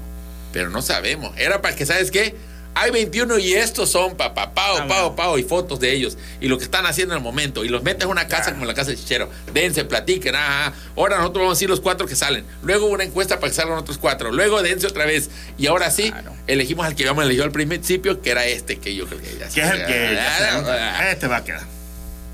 [0.54, 1.32] pero no sabemos.
[1.38, 2.36] Era para que, ¿sabes qué?
[2.80, 6.16] Hay 21 y estos son papá, pao, Ah, pao, pao, y fotos de ellos.
[6.40, 7.66] Y lo que están haciendo en el momento.
[7.66, 9.32] Y los metes a una casa como la casa de Chichero.
[9.52, 10.36] Dense, platiquen.
[10.36, 10.74] Ah, ah.
[10.96, 12.46] ahora nosotros vamos a decir los cuatro que salen.
[12.62, 14.32] Luego una encuesta para que salgan otros cuatro.
[14.32, 15.32] Luego dense otra vez.
[15.58, 16.36] Y ahora sí, Claro.
[16.46, 19.50] elegimos al que habíamos elegido al principio, que era este, que yo creo que ya
[19.50, 21.77] Que es el que ya este va a quedar.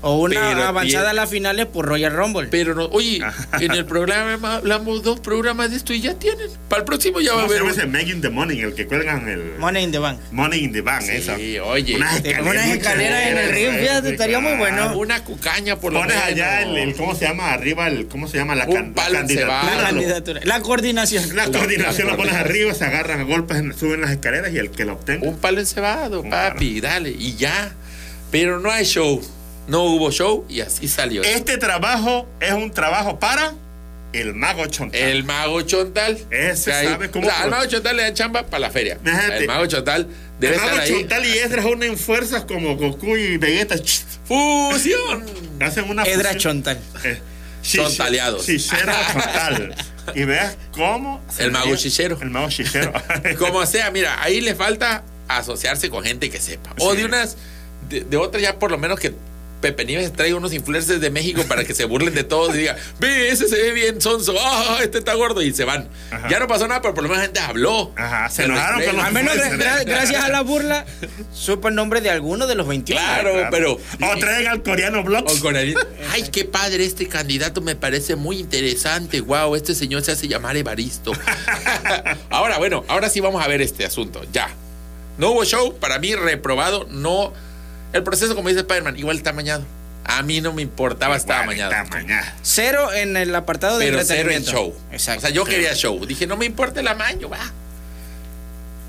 [0.06, 2.48] O una Pero avanzada a las finales por Royal Rumble.
[2.50, 3.20] Pero no, oye,
[3.60, 6.50] en el programa hablamos dos programas de esto y ya tienen.
[6.68, 7.76] Para el próximo ya va a ¿Cómo se haber.
[7.86, 10.18] llama Making the Money, el que cuelgan el Money in the Bank.
[10.30, 11.34] Money in the Bank, Sí, esa.
[11.64, 11.96] oye.
[11.96, 14.96] Unas escaleras en el ring, fíjate, sí, estaría muy bueno.
[14.98, 16.28] Una cucaña por lo Pones menos.
[16.30, 17.52] allá el, el- ¿cómo se llama?
[17.52, 18.54] Arriba el, ¿cómo se llama?
[18.54, 19.70] La, Un can- la encebado.
[19.74, 20.40] La candidatura.
[20.44, 21.34] La coordinación.
[21.34, 24.70] La coordinación la pones arriba, se agarran a golpes, en- suben las escaleras y el
[24.70, 25.26] que lo obtenga.
[25.26, 26.54] Un palo encebado, Claro.
[26.56, 27.10] papi, dale.
[27.10, 27.72] Y ya.
[28.30, 29.22] Pero no hay show.
[29.66, 31.22] No hubo show y así salió.
[31.22, 33.54] Este trabajo es un trabajo para
[34.12, 35.00] el mago Chontal.
[35.00, 36.18] El mago Chontal.
[36.30, 38.98] Ese sabe cómo o sea, al mago Chontal le dan chamba para la feria.
[39.38, 40.06] El mago Chontal
[40.38, 40.92] debe el mago estar ahí.
[41.00, 43.76] Chontal y Esdras unen fuerzas como Goku y Vegeta.
[44.28, 45.24] Fusión.
[45.60, 46.38] Hacen una Edra fusión.
[46.62, 46.78] Chontal.
[47.04, 47.18] Eh,
[47.62, 48.46] Chontaleados.
[48.46, 49.74] Chichero Chontal.
[50.14, 51.22] Y veas cómo.
[51.38, 52.18] El mago veía- chichero.
[52.20, 52.92] El mago chichero.
[53.38, 56.74] Como sea, mira, ahí le falta asociarse con gente que sepa.
[56.78, 56.98] O Sí.
[56.98, 57.38] de unas,
[57.88, 59.14] de, de otras ya por lo menos que
[59.64, 62.76] Pepe Nieves traiga unos influencers de México para que se burlen de todos y diga,
[63.00, 65.88] ve, ese se ve bien sonso, ah, este está gordo y se van.
[66.10, 66.28] Ajá.
[66.28, 67.90] Ya no pasó nada, pero por lo menos la gente habló.
[67.96, 69.80] Ajá, se enojaron con los Al menos gra- influencers.
[69.80, 70.84] gra- gracias a la burla,
[71.32, 73.00] supo el nombre de alguno de los 21.
[73.00, 73.48] Claro, Claro.
[73.50, 73.72] pero...
[73.74, 75.40] O traigan al coreano o Vlogs.
[75.40, 75.74] con el-
[76.12, 79.22] Ay, qué padre, este candidato me parece muy interesante.
[79.22, 81.12] Wow, este señor se hace llamar Evaristo.
[82.30, 84.22] ahora, bueno, ahora sí vamos a ver este asunto.
[84.30, 84.50] Ya.
[85.16, 87.32] No hubo show, para mí reprobado, no.
[87.94, 89.64] El proceso, como dice Spider-Man, igual está amañado.
[90.04, 91.72] A mí no me importaba, estaba amañado.
[92.42, 94.74] Cero en el apartado de Pero cero en show.
[94.92, 95.20] Exacto.
[95.20, 96.04] O sea, yo quería show.
[96.04, 97.52] Dije, no me importa el amaño, va.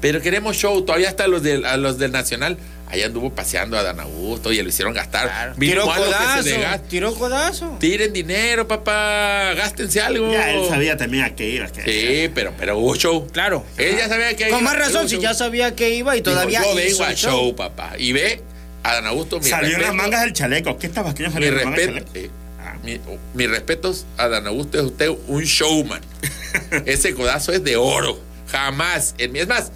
[0.02, 0.84] Pero queremos show.
[0.84, 2.58] Todavía hasta los del, a los del Nacional.
[2.88, 5.28] Ahí anduvo paseando a Dan Augusto y lo hicieron gastar.
[5.28, 5.56] Claro.
[5.58, 6.50] Tiró codazo.
[6.90, 7.78] Tiró codazo.
[7.80, 9.54] Tiren dinero, papá.
[9.56, 10.32] Gástense algo.
[10.32, 11.68] Ya él sabía también a qué iba.
[11.68, 13.28] que- Sí, pero, pero hubo show.
[13.32, 13.66] Claro.
[13.78, 15.24] Él ya sabía que Con iba, más razón, si show.
[15.24, 17.94] ya sabía que iba y Dijo, todavía yo hizo vengo al show, papá.
[17.98, 18.44] Y ve
[18.90, 20.78] a Dan Augusto, mi Salió en las mangas del chaleco.
[20.78, 21.56] ¿Qué Mi las mangas del
[21.96, 22.12] respeto.
[22.14, 22.76] eh, Ah.
[22.84, 23.00] mi-
[23.34, 26.02] mis respetos a Dan Augusto, es usted un showman.
[26.86, 28.20] Ese codazo es de oro.
[28.52, 29.16] Jamás.
[29.18, 29.72] Es más,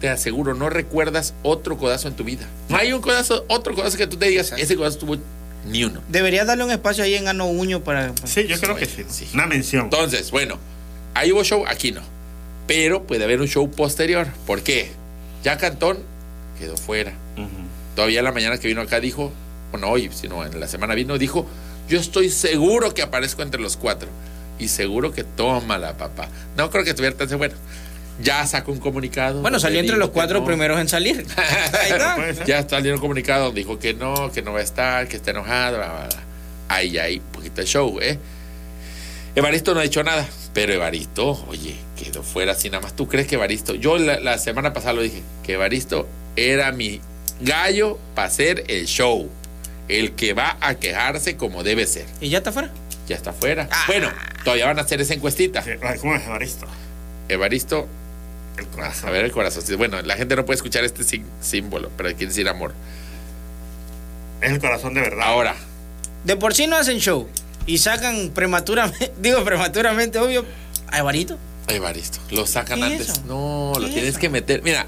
[0.00, 2.46] te aseguro, no recuerdas otro codazo en tu vida.
[2.68, 5.16] No hay un codazo, otro codazo que tú te digas, ese codazo tuvo
[5.66, 6.00] ni uno.
[6.08, 8.12] Debería darle un espacio ahí en Ano Uño para.
[8.24, 9.04] Sí, yo creo que sí.
[9.08, 9.28] Sí.
[9.34, 9.84] Una mención.
[9.84, 10.58] Entonces, bueno,
[11.14, 12.00] ahí hubo show, aquí no.
[12.66, 14.26] Pero puede haber un show posterior.
[14.46, 14.90] ¿Por qué?
[15.44, 15.98] Ya Cantón
[16.58, 17.12] quedó fuera.
[17.36, 17.48] Ujú.
[18.00, 19.30] Todavía la mañana que vino acá dijo,
[19.72, 21.46] bueno, hoy, sino en la semana vino, dijo,
[21.86, 24.08] yo estoy seguro que aparezco entre los cuatro.
[24.58, 26.30] Y seguro que toma la papá.
[26.56, 27.28] No creo que estuviera tan.
[27.36, 27.56] Bueno,
[28.22, 29.42] ya sacó un comunicado.
[29.42, 30.46] Bueno, salió entre los cuatro no.
[30.46, 31.26] primeros en salir.
[31.36, 31.90] Ahí
[32.30, 32.44] está.
[32.46, 35.32] Ya salió un comunicado donde dijo que no, que no va a estar, que está
[35.32, 35.76] enojado.
[35.76, 36.20] Bla, bla, bla.
[36.68, 38.18] Ahí ya hay un poquito de show, ¿eh?
[39.34, 42.96] Evaristo no ha dicho nada, pero Evaristo, oye, quedó fuera así nada más.
[42.96, 43.74] ¿Tú crees que Evaristo?
[43.74, 47.02] Yo la, la semana pasada lo dije, que Evaristo era mi
[47.40, 49.28] gallo para hacer el show.
[49.88, 52.06] El que va a quejarse como debe ser.
[52.20, 52.70] ¿Y ya está fuera?
[53.08, 53.68] Ya está fuera.
[53.88, 54.08] Bueno,
[54.44, 55.64] todavía van a hacer esa encuestita.
[56.00, 56.66] ¿Cómo es Evaristo?
[57.28, 57.88] Evaristo,
[58.56, 59.08] El corazón.
[59.08, 59.64] a ver el corazón.
[59.78, 62.72] Bueno, la gente no puede escuchar este sí- símbolo, pero quiere decir amor.
[64.40, 65.26] Es el corazón de verdad.
[65.26, 65.54] Ahora,
[66.24, 67.26] De por sí no hacen show.
[67.66, 70.44] Y sacan prematuramente, digo prematuramente, obvio,
[70.88, 71.36] a Evarito.
[71.68, 73.08] Evaristo, lo sacan ¿Qué es antes.
[73.10, 73.22] eso?
[73.26, 74.62] No, lo ¿Qué tienes es que meter.
[74.62, 74.86] Mira,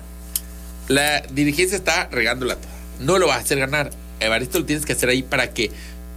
[0.94, 2.72] la dirigencia está regándola toda.
[3.00, 3.90] No lo va a hacer ganar.
[4.20, 5.70] Evaristo lo tienes que hacer ahí para que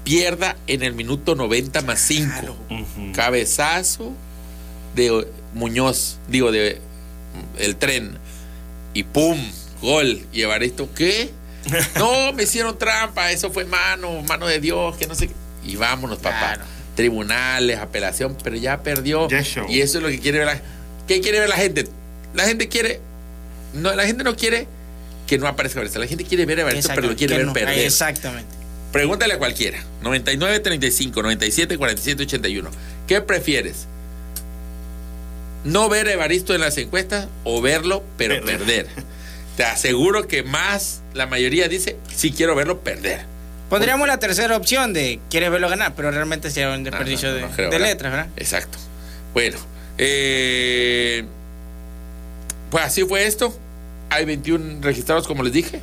[0.03, 2.57] pierda en el minuto 90 más 5.
[2.69, 3.11] Ujú.
[3.13, 4.13] Cabezazo
[4.95, 6.79] de Muñoz, digo, de
[7.57, 8.17] el tren.
[8.93, 9.38] Y pum,
[9.81, 10.25] gol.
[10.31, 11.31] Y Evaristo, ¿qué?
[11.97, 15.27] No, me hicieron trampa, eso fue mano, mano de Dios, que no sé.
[15.29, 15.33] qué.
[15.65, 16.38] Y vámonos, papá.
[16.39, 16.65] Claro.
[16.95, 19.27] Tribunales, apelación, pero ya perdió.
[19.27, 19.41] Ya.
[19.67, 20.61] Y eso es lo que quiere ver la
[21.07, 21.88] ¿Qué quiere ver la gente?
[22.33, 23.01] La gente quiere.
[23.75, 24.67] No, la gente no quiere
[25.27, 25.99] que no aparezca Evaristo.
[25.99, 27.53] La gente quiere ver a Evaristo, pero lo quiere ver no.
[27.53, 27.79] perder.
[27.79, 28.53] Exactamente.
[28.91, 29.79] Pregúntale a cualquiera.
[30.01, 32.69] 99, 35, 97, 47, 81.
[33.07, 33.88] ¿Qué prefieres?
[35.63, 38.57] ¿No ver a Evaristo en las encuestas o verlo, pero Perder.
[38.59, 38.88] perder?
[39.57, 43.21] Te aseguro que más la mayoría dice, sí quiero verlo perder.
[43.69, 47.35] Pondríamos la tercera opción de quieres verlo ganar, pero realmente sería un No, desperdicio no,
[47.35, 47.88] no, de, no creo, de ¿verdad?
[47.91, 48.27] letras, ¿verdad?
[48.38, 48.77] Exacto.
[49.33, 49.57] Bueno,
[49.97, 51.25] eh,
[52.69, 53.57] pues así fue esto.
[54.09, 55.81] Hay 21 registrados, como les dije.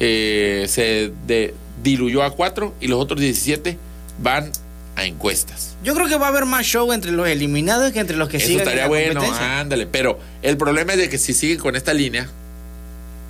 [0.00, 3.78] Eh, se de- diluyó a 4 y los otros 17
[4.18, 4.50] van
[4.96, 5.76] a encuestas.
[5.82, 8.38] Yo creo que va a haber más show entre los eliminados que entre los que
[8.38, 9.86] Eso siguen en estaría la bueno, ándale.
[9.86, 12.28] Pero el problema es de que si siguen con esta línea,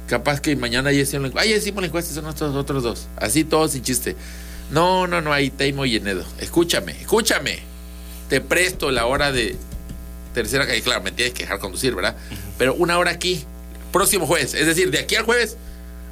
[0.09, 1.45] capaz que mañana ya hicieron la encuesta.
[1.49, 3.09] Ay, ya hicimos la encuesta, son estos otros dos.
[3.17, 4.17] Así todos sin chiste.
[4.71, 6.25] No, no, no, ahí Teimo y Enedo.
[6.41, 7.59] Escúchame, escúchame.
[8.29, 9.57] Te presto la hora de
[10.35, 10.83] tercera calle.
[10.83, 12.17] Claro, me tienes que dejar conducir, ¿verdad?
[12.59, 13.45] Pero una hora aquí,
[13.95, 14.53] próximo jueves.
[14.53, 15.57] Es decir, de aquí al jueves,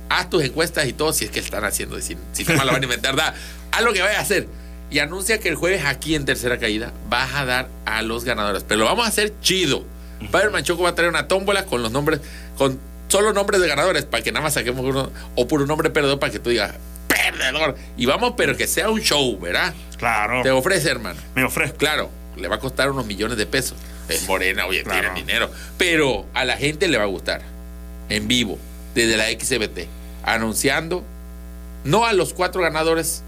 [0.09, 2.01] haz tus encuestas y todo si es que están haciendo.
[2.01, 3.35] Si, si no lo van a inventar, da.
[3.73, 4.47] Haz lo que vayas a hacer.
[4.91, 8.65] Y anuncia que el jueves aquí en tercera caída vas a dar a los ganadores.
[8.67, 9.85] Pero lo vamos a hacer chido.
[10.31, 12.21] Padre Manchoco va a traer una tómbola con los nombres,
[12.57, 15.91] con solo nombres de ganadores, para que nada más saquemos uno, o por un nombre
[15.91, 16.75] perdedor, para que tú digas,
[17.09, 17.77] perdedor.
[17.97, 19.75] Y vamos, pero que sea un show, ¿verdad?
[19.99, 20.43] Claro.
[20.43, 21.21] Te ofrece, hermano.
[21.35, 21.77] Me ofrezco.
[21.79, 23.77] Claro, le va a costar unos millones de pesos.
[24.09, 25.01] Es morena, oye, Claro.
[25.01, 25.51] tiene dinero.
[25.79, 27.43] Pero a la gente le va a gustar.
[28.09, 28.59] En vivo,
[28.95, 29.89] desde la XBT.
[30.25, 31.05] Anunciando,
[31.85, 33.23] no a los cuatro ganadores,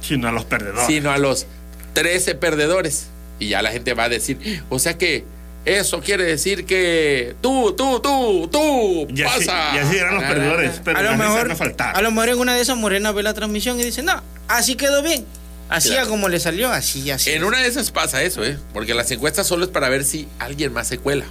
[0.00, 0.86] Sino a los perdedores.
[0.86, 1.46] sino a los
[1.94, 3.06] 13 perdedores.
[3.38, 5.24] Y ya la gente va a decir, o sea que
[5.64, 9.74] eso quiere decir que tú, tú, tú, tú, Y así, pasa.
[9.74, 10.80] y así eran los perdedores.
[10.84, 11.96] Pero a lo mejor no faltar.
[11.96, 14.76] a lo mejor en una de esas Morena ve la transmisión y dice, no, así
[14.76, 15.26] quedó bien.
[15.68, 16.06] Así Claro.
[16.06, 17.30] a como le salió, así, así.
[17.32, 18.56] En una de esas pasa eso, ¿eh?
[18.72, 21.24] Porque las encuestas solo es para ver si alguien más se cuela.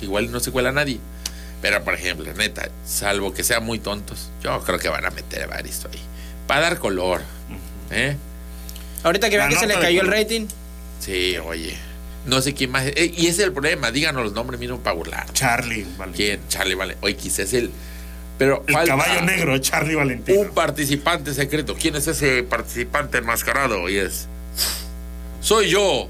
[0.00, 0.98] Igual no se cuela nadie.
[1.62, 5.40] Pero, por ejemplo, neta, salvo que sean muy tontos, yo creo que van a meter
[5.40, 6.00] a Evaristo ahí.
[6.46, 7.22] Para dar color.
[7.90, 8.16] ¿Eh?
[9.04, 10.46] Ahorita que vean que se le cayó el rating,
[11.00, 11.76] Sí, oye.
[12.26, 12.84] No sé quién más.
[12.86, 13.90] eh, y ese es el problema.
[13.90, 15.32] Díganos los nombres mismos para burlar.
[15.32, 16.26] Charlie Valentín.
[16.26, 16.40] ¿Quién?
[16.48, 16.96] Charlie Vale.
[17.00, 17.70] Oye, quizás el.
[18.38, 20.36] Pero El falta caballo negro, Charlie Valentín.
[20.38, 21.74] Un participante secreto.
[21.78, 23.88] ¿Quién es ese participante enmascarado?
[23.88, 24.28] Y es.
[25.40, 26.08] Soy yo,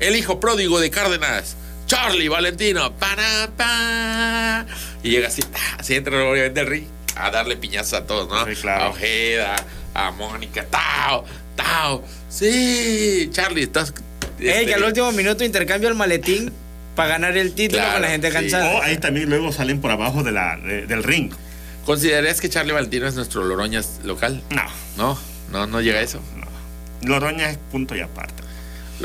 [0.00, 2.92] el hijo pródigo de Cárdenas, Charlie Valentino.
[2.96, 4.66] Para, pa.
[5.02, 5.42] Y llega así,
[5.78, 6.84] así entra obviamente el ring
[7.16, 8.46] a darle piñazos a todos, ¿no?
[8.54, 8.84] Sí, claro.
[8.84, 9.56] A Ojeda,
[9.94, 11.24] a Mónica, Tao,
[11.56, 12.04] Tao.
[12.28, 13.90] Sí, Charlie, estás.
[14.38, 16.52] eh, este, que al último minuto intercambio el maletín
[16.96, 18.32] para ganar el título Claro, con la gente sí.
[18.32, 18.70] cansada.
[18.78, 21.32] O ahí también luego salen por abajo de la, de- del ring.
[21.84, 24.42] ¿Considerarías que Charlie Valentino es nuestro Loroñas local?
[24.50, 24.62] No,
[24.96, 25.18] No,
[25.50, 26.20] no, no llega a eso.
[26.36, 26.46] no.
[27.08, 28.42] Loroña es punto y aparte.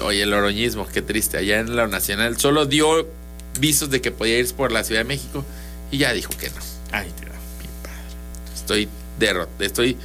[0.01, 1.37] Oye, el oroñismo, qué triste.
[1.37, 3.07] Allá en la Nacional solo dio
[3.59, 5.43] visos de que podía ir por la Ciudad de México
[5.91, 6.55] y ya dijo que no.
[6.91, 7.29] Ay, tío.
[7.29, 8.53] Mi padre.
[8.55, 9.97] Estoy derrot, estoy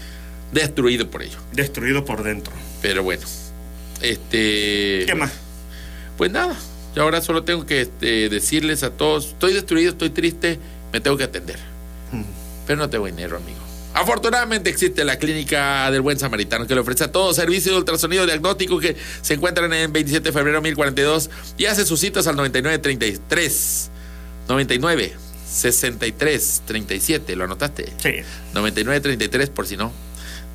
[0.53, 1.39] destruido por ello.
[1.53, 2.53] Destruido por dentro.
[2.81, 3.23] Pero bueno,
[4.01, 5.05] este.
[5.07, 5.33] ¿Qué más?
[6.17, 6.57] Pues nada.
[6.95, 10.59] Yo ahora solo tengo que este, decirles a todos: estoy destruido, estoy triste,
[10.93, 11.59] me tengo que atender.
[12.67, 13.59] Pero no tengo dinero, amigo.
[13.95, 18.25] Afortunadamente existe la clínica del Buen Samaritano que le ofrece a todos servicios de ultrasonido
[18.25, 23.91] diagnóstico que se encuentran en 27 de febrero 1042 y hace sus citas al 9933
[24.49, 25.13] 99
[25.53, 27.37] 63 37.
[27.37, 27.93] ¿Lo anotaste?
[28.03, 28.15] Sí.
[28.55, 29.93] 9933 por si no.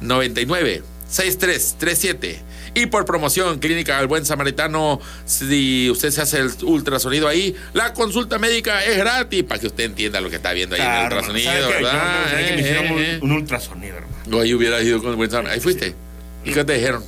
[0.01, 2.41] 99 6337.
[2.75, 7.93] Y por promoción, Clínica El Buen Samaritano, si usted se hace el ultrasonido ahí, la
[7.93, 10.93] consulta médica es gratis para que usted entienda lo que está viendo ahí en el
[10.93, 11.51] Claro, ultrasonido.
[11.59, 11.93] Yo ¿verdad?
[12.13, 14.15] me gustaría que me Eh, un- eh, un, ultrasonido, hermano.
[14.17, 14.27] eh.
[14.29, 15.53] No, ahí hubiera ido con el buen Samaritano.
[15.55, 15.95] Ahí fuiste.
[16.45, 17.03] ¿Y qué te dijeron?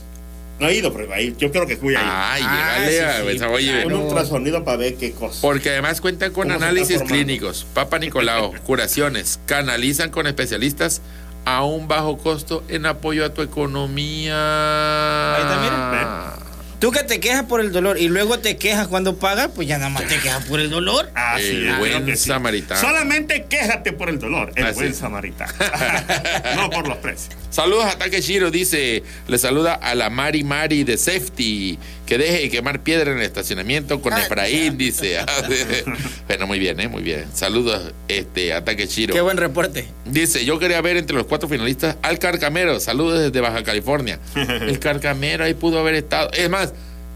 [0.59, 2.03] No he ido, pero ahí, yo creo que fui ahí.
[2.05, 3.87] Ay, Ah, llegale sí, a sí, Oye, claro.
[3.87, 5.39] un ultrasonido para ver qué cosa.
[5.41, 11.01] Porque además cuentan con ¿Cómo se está análisis clínicos, Papa Nicolau, curaciones, canalizan con especialistas
[11.45, 15.35] a un bajo costo en apoyo a tu economía.
[15.35, 16.48] Ahí mira.
[16.79, 19.77] Tú que te quejas por el dolor y luego te quejas cuando pagas, pues ya
[19.77, 21.11] nada más te quejas por el dolor.
[21.13, 22.29] Así El es, buen creo que sí.
[22.29, 22.79] samaritano.
[22.79, 24.97] Solamente quéjate por el dolor, el Así buen es.
[24.97, 25.51] samaritano.
[26.55, 27.35] no por los precios.
[27.49, 32.41] Saludos a Taque Shiro, dice, le saluda a la Mari Mari de Safety, que deje
[32.43, 35.17] de quemar piedra en el estacionamiento con Ah, Efraín, dice.
[36.27, 37.25] bueno, muy bien, eh, muy bien.
[37.33, 39.13] Saludos este, a Taque Shiro.
[39.13, 39.87] Qué buen reporte.
[40.05, 42.79] Dice, yo quería ver entre los cuatro finalistas al Carcamero.
[42.79, 44.19] Saludos desde Baja California.
[44.35, 46.31] El Carcamero ahí pudo haber estado.
[46.33, 46.68] Es más,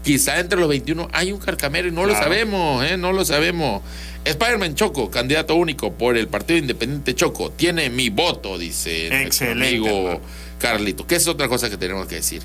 [0.04, 2.96] quizá entre los 21 hay un Carcamero y no lo sabemos, ¿eh?
[2.96, 3.82] No lo sabemos.
[4.24, 7.50] Spider-Man Choco, candidato único por el Partido Independiente Choco.
[7.50, 10.20] Tiene mi voto, dice nuestro Excelente, amigo hermano.
[10.58, 11.06] Carlito.
[11.06, 12.42] Que es otra cosa que tenemos que decir.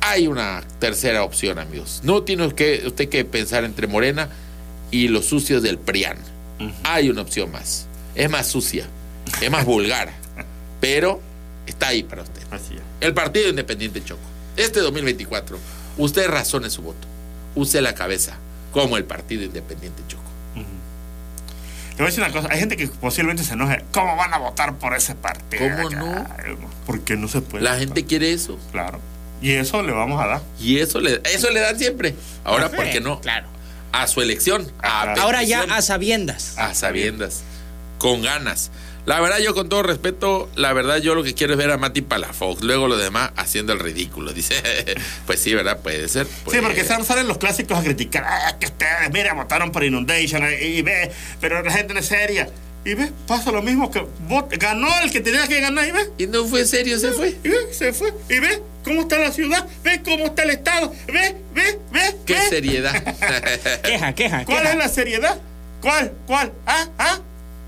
[0.00, 2.00] Hay una tercera opción, amigos.
[2.04, 4.28] No tiene que, usted que pensar entre Morena
[4.90, 6.16] y los sucios del PRIAN.
[6.84, 7.86] Hay una opción más.
[8.14, 8.86] Es más sucia,
[9.40, 10.12] es más vulgar,
[10.80, 11.20] pero
[11.66, 12.42] está ahí para usted.
[12.50, 12.80] Así es.
[13.00, 14.22] El Partido Independiente Choco.
[14.56, 15.58] Este 2024,
[15.98, 17.06] usted razone su voto.
[17.54, 18.36] Use la cabeza
[18.72, 20.22] como el Partido Independiente Choco.
[20.54, 23.84] Te voy a decir una cosa, hay gente que posiblemente se enoje.
[23.90, 25.64] ¿Cómo van a votar por ese partido?
[25.76, 26.24] ¿Cómo no?
[26.86, 27.64] Porque no se puede.
[27.64, 27.86] La votar.
[27.86, 28.56] gente quiere eso.
[28.70, 29.00] Claro.
[29.42, 30.42] Y eso le vamos a dar.
[30.60, 32.14] Y eso le, eso le dan siempre.
[32.44, 33.20] Ahora, ¿por qué no?
[33.20, 33.48] Claro.
[33.90, 34.70] A su elección.
[34.78, 35.22] A Claro.
[35.22, 36.56] Ahora ya a sabiendas.
[36.56, 37.42] a sabiendas,
[37.98, 38.70] con ganas.
[39.08, 41.78] La verdad, yo con todo respeto, la verdad, yo lo que quiero es ver a
[41.78, 44.32] Mati Palafox, luego los demás haciendo el ridículo.
[44.34, 44.54] Dice,
[45.26, 45.78] pues sí, ¿verdad?
[45.80, 46.26] Puede ser.
[46.26, 48.24] Sí, porque sal- salen los clásicos a criticar.
[48.26, 50.44] Ah, que ustedes, mira, votaron por Inundation.
[50.44, 52.50] eh, Y, ve, pero la gente no es seria.
[52.84, 55.88] Y ve, pasa lo mismo que vot- ganó el que tenía que ganar.
[55.88, 57.30] Y ve, Y no fue serio, se fue.
[57.42, 58.12] y ve, se fue.
[58.28, 59.66] Y ve cómo está la ciudad.
[59.82, 60.92] Ve cómo está el Estado.
[61.06, 62.14] Ve, ve, ve.
[62.26, 62.48] Qué ve.
[62.50, 62.92] seriedad.
[63.82, 64.70] Queja, queja, ¿Cuál queja.
[64.72, 65.38] es la seriedad?
[65.80, 66.12] ¿Cuál?
[66.26, 66.52] ¿Cuál?
[66.66, 66.86] ¿Ah?
[66.98, 67.18] ¿Ah?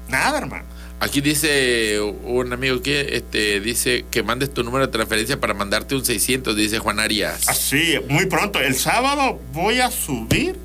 [0.08, 0.64] Nada, hermano.
[1.00, 5.94] Aquí dice un amigo que este, dice que mandes tu número de transferencia para mandarte
[5.94, 7.48] un 600, dice Juan Arias.
[7.48, 8.60] Así, muy pronto.
[8.60, 10.56] El sábado voy a subir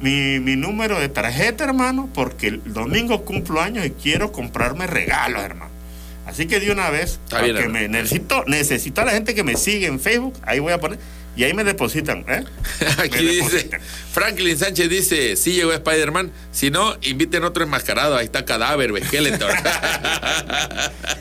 [0.00, 5.40] mi, mi número de tarjeta, hermano, porque el domingo cumplo años y quiero comprarme regalos,
[5.42, 5.70] hermano.
[6.26, 7.88] Así que de una vez, Está bien, porque hermano.
[7.88, 10.98] me necesito, necesito a la gente que me sigue en Facebook, ahí voy a poner,
[11.40, 12.44] y ahí me depositan, ¿eh?
[12.98, 13.80] Aquí Me dice, depositan.
[14.12, 19.50] Franklin Sánchez dice, sí llegó Spider-Man, si no, inviten otro enmascarado, ahí está Cadáver, Skeletor.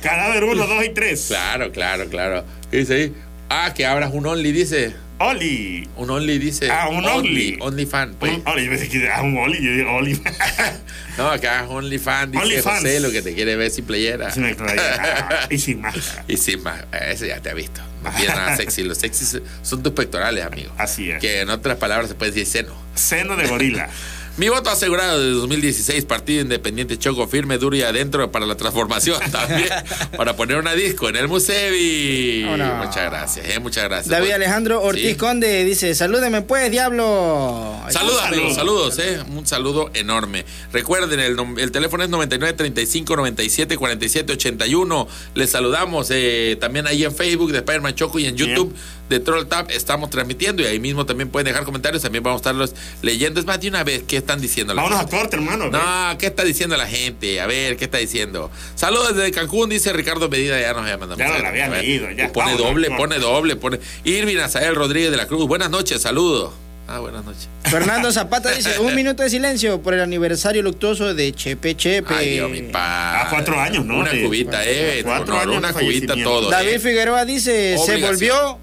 [0.04, 1.26] Cadáver 1, 2 y 3.
[1.26, 2.44] claro, claro, claro.
[2.70, 3.16] ¿Qué dice ahí?
[3.50, 4.94] Ah, que abras un Only, dice.
[5.20, 5.88] Oli.
[5.96, 6.70] Un Only, dice.
[6.70, 7.58] Ah, un Only.
[7.62, 8.40] Only fan, pues.
[8.40, 10.22] Un, Oli, yo pensé que era un Oli, yo digo Oli.
[11.18, 12.80] No, acá es Only fan, dice OnlyFans.
[12.80, 14.32] José, lo que te quiere ver sin playera.
[14.32, 15.48] Traía.
[15.50, 16.26] y sin máscara.
[16.28, 17.82] Y sin más, ese ya te ha visto.
[18.04, 18.84] No tiene nada sexy.
[18.84, 20.72] Los sexys son tus pectorales, amigo.
[20.78, 21.20] Así es.
[21.20, 22.74] Que en otras palabras se puede decir seno.
[22.96, 23.90] Seno de gorila.
[24.40, 29.20] Mi voto asegurado de 2016, Partido Independiente Choco, firme, duro y adentro para la transformación
[29.32, 29.68] también.
[30.16, 32.46] para poner una disco en el Musevi.
[32.46, 32.76] Oh, no.
[32.76, 34.08] Muchas gracias, eh, muchas gracias.
[34.08, 35.16] David Pues, Alejandro Ortiz sí.
[35.16, 37.82] Conde dice, salúdeme pues, diablo.
[37.90, 39.20] Saludos, saludos, eh.
[39.28, 40.46] Un saludo enorme.
[40.72, 45.08] Recuerden, el, teléfono es 99 35 97 47 81.
[45.36, 48.74] Les saludamos eh, también ahí en Facebook de Spider-Man Choco y en Bien.
[49.10, 52.02] De Troll Tap estamos transmitiendo y ahí mismo también pueden dejar comentarios.
[52.04, 53.40] También vamos a estarlos leyendo.
[53.40, 55.18] Es más, de una vez, ¿qué están diciendo la Vámonos a gente?
[55.18, 55.70] corte, hermano.
[55.70, 57.42] No, ¿qué está diciendo la gente?
[57.42, 58.52] A ver, ¿qué está diciendo?
[58.76, 61.20] Saludos desde Cancún, dice Ricardo Medina, ya nos había mandado.
[61.20, 61.48] Ya lo mensaje.
[61.50, 62.32] había A ver, leído, ya.
[62.32, 63.80] Pone Vámonos, doble, pone doble, pone.
[64.04, 66.54] Irving Azael Rodríguez de la Cruz, buenas noches, saludos.
[66.88, 67.48] Ah, buenas noches.
[67.66, 72.14] Fernando Zapata dice, un minuto de silencio por el aniversario luctuoso de Chepe Chepe.
[72.14, 73.22] Ay, Dios, mi pa.
[73.22, 74.00] A cuatro años, ¿no?
[74.00, 75.02] Una cubita, eh.
[75.04, 76.50] Cuatro no, años una cubita todo.
[76.50, 76.80] David eh.
[76.80, 78.58] Figueroa dice, se volvió,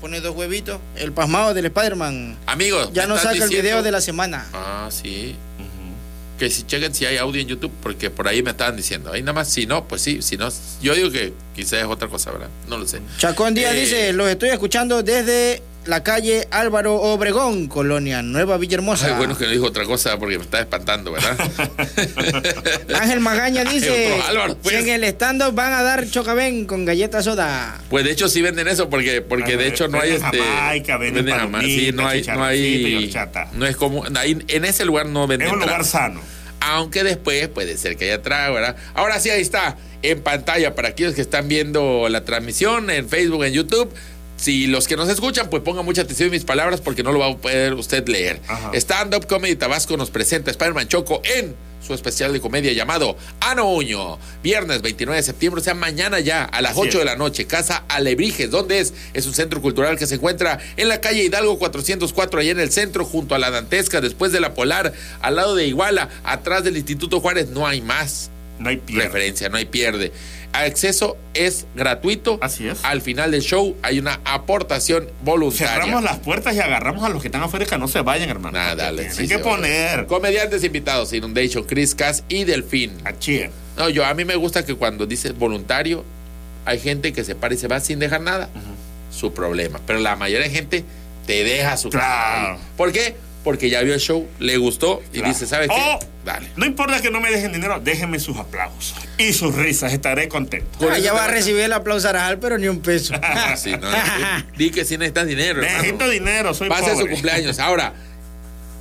[0.00, 2.36] pone dos huevitos, el pasmado del Spider-Man.
[2.46, 4.46] Amigos, Ya no saca el video de la semana.
[4.52, 5.36] Ah, sí.
[6.38, 9.10] Que si chequen si hay audio en YouTube, porque por ahí me estaban diciendo.
[9.12, 10.48] Ahí nada más, si no, pues sí, si no.
[10.80, 12.48] Yo digo que quizás es otra cosa, ¿verdad?
[12.68, 13.00] No lo sé.
[13.18, 19.06] Chacón Díaz Eh, dice, los estoy escuchando desde la calle Álvaro Obregón, Colonia Nueva Villahermosa.
[19.06, 21.38] Ay, bueno que no dijo otra cosa porque me está espantando, ¿verdad?
[23.00, 24.76] Ángel Magaña dice, Álvaro, pues.
[24.76, 27.80] si en el stand van a dar chocabén con galleta soda.
[27.88, 30.96] Pues de hecho sí venden eso porque porque de hecho no hay Venden este Jamaica,
[30.98, 33.10] venden Jamaica, sí, no hay no hay
[33.66, 36.20] es como ahí en ese lugar no venden Es un lugar sano.
[36.60, 38.76] aunque después puede ser que haya atrás, ¿verdad?
[38.92, 43.44] Ahora sí, ahí está, en pantalla, para aquellos que están viendo la transmisión en Facebook,
[43.44, 43.90] en YouTube.
[44.38, 47.18] Si los que nos escuchan, pues pongan mucha atención en mis palabras porque no lo
[47.18, 48.40] va a poder usted leer.
[48.46, 48.70] Ajá.
[48.72, 53.72] Stand Up Comedy Tabasco nos presenta Spider-Man Choco en su especial de comedia llamado Ano
[53.72, 54.18] Uño.
[54.42, 57.46] Viernes 29 de septiembre, o sea, mañana ya a las Así 8 de la noche,
[57.46, 58.50] Casa Alebrijes.
[58.50, 58.94] ¿Dónde es?
[59.12, 62.70] Es un centro cultural que se encuentra en la calle Hidalgo 404, allá en el
[62.70, 66.76] centro, junto a la Dantesca, después de la Polar, al lado de Iguala, atrás del
[66.76, 67.48] Instituto Juárez.
[67.48, 69.04] No hay más No hay pierde.
[69.04, 70.12] referencia, no hay pierde.
[70.52, 72.38] Acceso es gratuito.
[72.40, 72.82] Así es.
[72.84, 75.74] Al final del show hay una aportación voluntaria.
[75.74, 78.58] Cerramos las puertas y agarramos a los que están afuera que no se vayan, hermano.
[78.58, 79.02] Nada, dale.
[79.04, 80.06] Tienen sí que poner.
[80.06, 82.92] Comediantes invitados: Inundation, Chris Cass y Delfín.
[83.04, 83.50] Achie.
[83.76, 86.04] No, yo a mí me gusta que cuando dices voluntario,
[86.64, 88.48] hay gente que se para y se va sin dejar nada.
[89.10, 89.80] Su problema.
[89.86, 90.84] Pero la mayoría de gente
[91.26, 92.54] te deja su Claro.
[92.54, 92.58] ahí.
[92.76, 93.16] ¿Por qué?
[93.48, 95.28] Porque ya vio el show, le gustó y Claro.
[95.32, 95.74] dice, ¿sabes qué?
[95.74, 96.48] Oh, Dale.
[96.56, 100.78] No importa que no me dejen dinero, déjenme sus aplausos y sus risas, estaré contento.
[100.78, 103.14] Con Ah, ya va a recibir el aplauso Arajal, pero ni un peso.
[103.22, 103.88] Ah, sí, no,
[104.58, 105.62] di que sí necesitas dinero.
[105.62, 105.78] hermano.
[105.78, 107.12] Necesito dinero, soy Va a ser su pobre.
[107.14, 107.58] cumpleaños.
[107.58, 107.94] Ahora,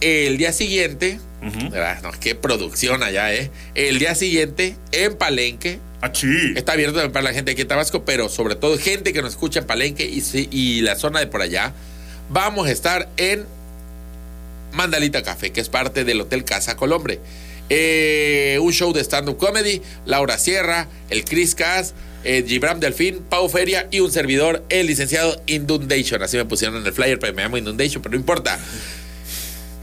[0.01, 1.69] el día siguiente, Ujú.
[1.69, 2.01] ¿verdad?
[2.03, 3.49] no, qué producción allá, ¿eh?
[3.73, 6.27] El día siguiente, en Palenque, Achí.
[6.57, 9.61] está abierto para la gente aquí en Tabasco, pero sobre todo gente que nos escucha
[9.61, 10.03] en Palenque
[10.51, 11.71] y la zona de por allá,
[12.29, 13.45] vamos a estar en
[14.73, 17.19] Mandalita Café, que es parte del Hotel Casa Colombre.
[17.69, 23.49] Eh, un show de stand-up comedy, Laura Sierra, el Chris Cass, eh, Gibram Delfín, Pau
[23.49, 26.21] Feria y un servidor, el licenciado Inundation.
[26.23, 28.57] Así me pusieron en el flyer, pero me llamo Inundation, pero no importa.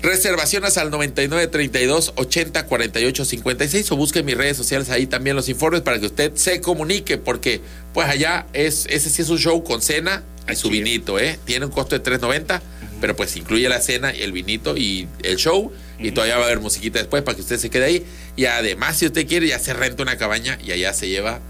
[0.05, 5.35] Reservaciones al 99 32 80 48 56 o busque en mis redes sociales ahí también
[5.35, 7.63] los informes para que usted se comunique porque
[7.95, 11.39] pues allá es ese sí es un show con cena y su vinito, ¿eh?
[11.47, 12.61] Tiene un costo de 3.90,
[13.01, 16.47] pero pues incluye la cena y el vinito y el show y todavía va a
[16.49, 19.59] haber musiquita después para que usted se quede ahí y además si usted quiere ya
[19.59, 21.41] se renta una cabaña y allá se lleva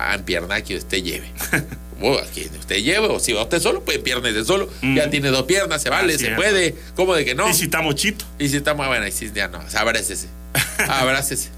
[0.00, 1.30] a pierna que usted lleve.
[2.18, 4.68] A quien usted lleve, o si va usted solo, pues piernese solo.
[4.82, 5.10] Ya Mm.
[5.10, 6.36] tiene dos piernas, se vale, Así se es.
[6.36, 6.74] puede.
[6.96, 7.48] ¿Cómo de que no?
[7.48, 8.24] Y si está mochito.
[8.38, 10.28] Y si está muy buena, y si ya no, abrácese.
[10.88, 11.48] Abrácese.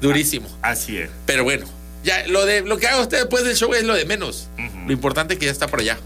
[0.00, 0.48] Durísimo.
[0.62, 1.10] Así es.
[1.26, 1.66] Pero bueno,
[2.04, 4.48] ya lo de lo que haga usted después del show es lo de menos.
[4.86, 5.98] Lo importante es que ya está por allá.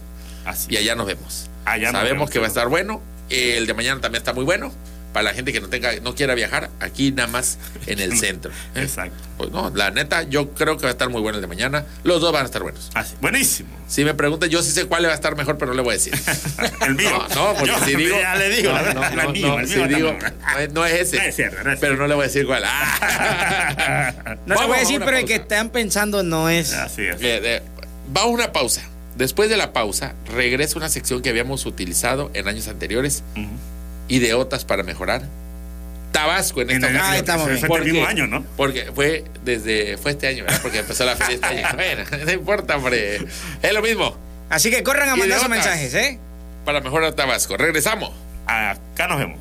[0.45, 1.49] Así Y allá nos vemos.
[1.65, 3.01] Allá nos Sabemos vemos, que va a estar bueno.
[3.29, 4.73] El de mañana también está muy bueno.
[5.13, 8.51] Para la gente que no tenga, no quiera viajar, aquí nada más en el centro.
[8.75, 8.81] ¿eh?
[8.81, 9.15] Exacto.
[9.37, 11.85] Pues no, la neta, yo creo que va a estar muy bueno el de mañana.
[12.03, 12.89] Los dos van a estar buenos.
[12.95, 13.13] Así.
[13.21, 13.69] Buenísimo.
[13.87, 15.83] Si me preguntan, yo sí sé cuál le va a estar mejor, pero no le
[15.83, 16.13] voy a decir.
[16.81, 17.09] El mío.
[17.35, 18.17] No, no, porque Yo si digo.
[18.19, 19.11] Ya le digo, no, la verdad.
[19.15, 20.15] no, no, mío, no, el si digo,
[20.73, 21.17] no es- ese.
[21.17, 22.63] No es cierto, no es pero no le voy a decir cuál.
[22.65, 24.13] Ah.
[24.45, 26.73] No Vamos puede a decir, pero el que están pensando no es.
[26.73, 27.15] Así es.
[27.21, 27.61] Eh, eh,
[28.07, 28.81] Vamos a una pausa.
[29.15, 33.23] Después de la pausa, regresa una sección que habíamos utilizado en años anteriores,
[34.05, 34.15] Ujú.
[34.15, 35.23] Ideotas para mejorar.
[36.11, 37.15] Tabasco en En esta el, ocasión.
[37.15, 37.59] Ah, estamos bien.
[37.59, 38.45] fue ¿Por el mismo año, ¿no?
[38.55, 40.61] Porque fue desde fue este año, ¿verdad?
[40.61, 41.67] Porque empezó la feria este año.
[41.75, 43.19] Bueno, no importa, hombre.
[43.61, 44.15] Es lo mismo.
[44.49, 46.19] Así que corran a mandar sus mensajes, ¿eh?
[46.65, 47.57] Para mejorar Tabasco.
[47.57, 48.11] Regresamos.
[48.45, 49.39] Acá nos vemos.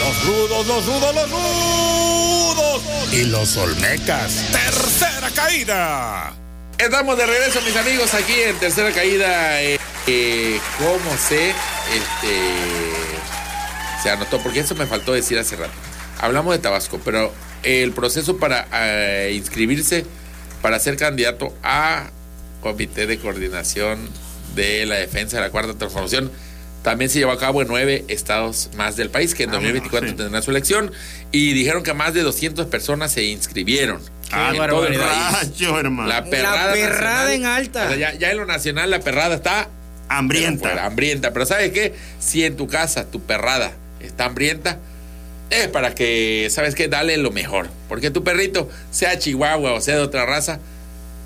[0.00, 2.82] Los rudos, los rudos, los rudos.
[3.12, 4.44] Y los olmecas.
[4.52, 6.32] Tercera caída.
[6.78, 9.60] Estamos de regreso, mis amigos, aquí en Tercera Caída.
[9.62, 12.87] Eh, eh, ¿Cómo se este,
[14.02, 14.38] se anotó?
[14.38, 15.72] Porque eso me faltó decir hace rato.
[16.20, 17.32] Hablamos de Tabasco, pero
[17.62, 20.04] el proceso para eh, inscribirse
[20.62, 22.10] para ser candidato a
[22.60, 24.08] Comité de Coordinación
[24.54, 26.30] de la Defensa de la Cuarta Transformación
[26.82, 30.08] también se llevó a cabo en nueve estados más del país, que en Ah, 2024
[30.10, 30.14] sí.
[30.14, 30.92] tendrán su elección.
[31.32, 34.00] Y dijeron que más de 200 personas se inscribieron.
[34.30, 35.60] Ah, en todo el país.
[35.60, 37.84] La perrada, La perrada nacional, en alta.
[37.84, 39.68] o sea, ya, ya en lo nacional la perrada está
[40.08, 40.62] Hambrienta.
[40.62, 41.32] pero fuera, hambrienta.
[41.32, 41.94] Pero ¿sabes qué?
[42.20, 44.78] Si en tu casa tu perrada está hambrienta,
[45.50, 46.88] es para que, ¿sabes qué?
[46.88, 47.68] Dale lo mejor.
[47.88, 50.60] Porque tu perrito, sea chihuahua o sea de otra raza,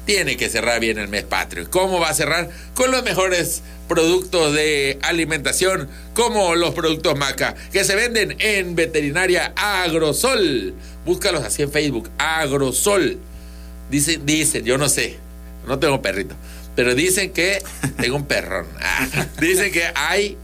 [0.07, 1.69] tiene que cerrar bien el mes patrio.
[1.71, 2.51] ¿Cómo va a cerrar?
[2.75, 9.53] Con los mejores productos de alimentación, como los productos Maca, que se venden en Veterinaria
[9.57, 10.75] Agrosol.
[11.05, 13.18] Búscalos así en Facebook, Agrosol.
[13.91, 15.18] Dicen, dicen, yo no sé,
[15.66, 16.35] no tengo perrito,
[16.75, 17.62] pero dicen que
[18.01, 18.66] tengo un perrón.
[18.81, 19.07] Ah,
[19.41, 20.37] dicen que hay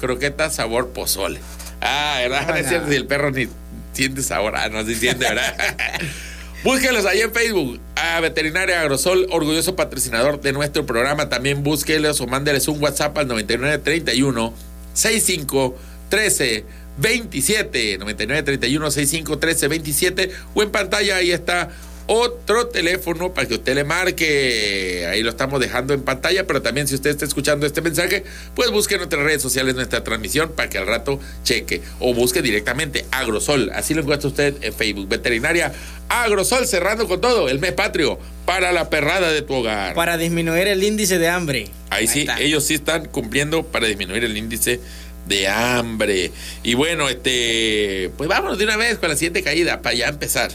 [0.00, 1.40] croquetas sabor pozole.
[1.82, 2.48] Ah, ¿verdad?
[2.48, 3.48] No es cierto si el perro ni
[3.92, 4.54] siente sabor.
[4.56, 5.54] Ah, no se siente, ¿verdad?
[6.64, 11.28] Búsquenlos ahí en Facebook, a Veterinaria Agrosol, orgulloso patrocinador de nuestro programa.
[11.28, 14.54] También búsquenlos o mándeles un WhatsApp al 9931
[14.94, 15.76] 65
[16.08, 16.64] 13
[16.98, 21.70] 27 9931 65 13 27 o en pantalla ahí está
[22.06, 25.06] otro teléfono para que usted le marque.
[25.10, 28.24] Ahí lo estamos dejando en pantalla, pero también si usted está escuchando este mensaje,
[28.54, 31.80] pues busque en nuestras redes sociales nuestra transmisión para que al rato cheque.
[32.00, 33.70] O busque directamente Agrosol.
[33.74, 35.08] Así lo encuentra usted en Facebook.
[35.08, 35.72] Veterinaria
[36.08, 37.48] Agrosol, cerrando con todo.
[37.48, 39.94] El mes patrio para la perrada de tu hogar.
[39.94, 41.68] Para disminuir el índice de hambre.
[41.90, 42.40] Ahí sí, está.
[42.40, 44.80] ellos sí están cumpliendo para disminuir el índice
[45.26, 46.32] de hambre.
[46.62, 50.50] Y bueno, este, pues vámonos de una vez con la siguiente caída para ya empezar.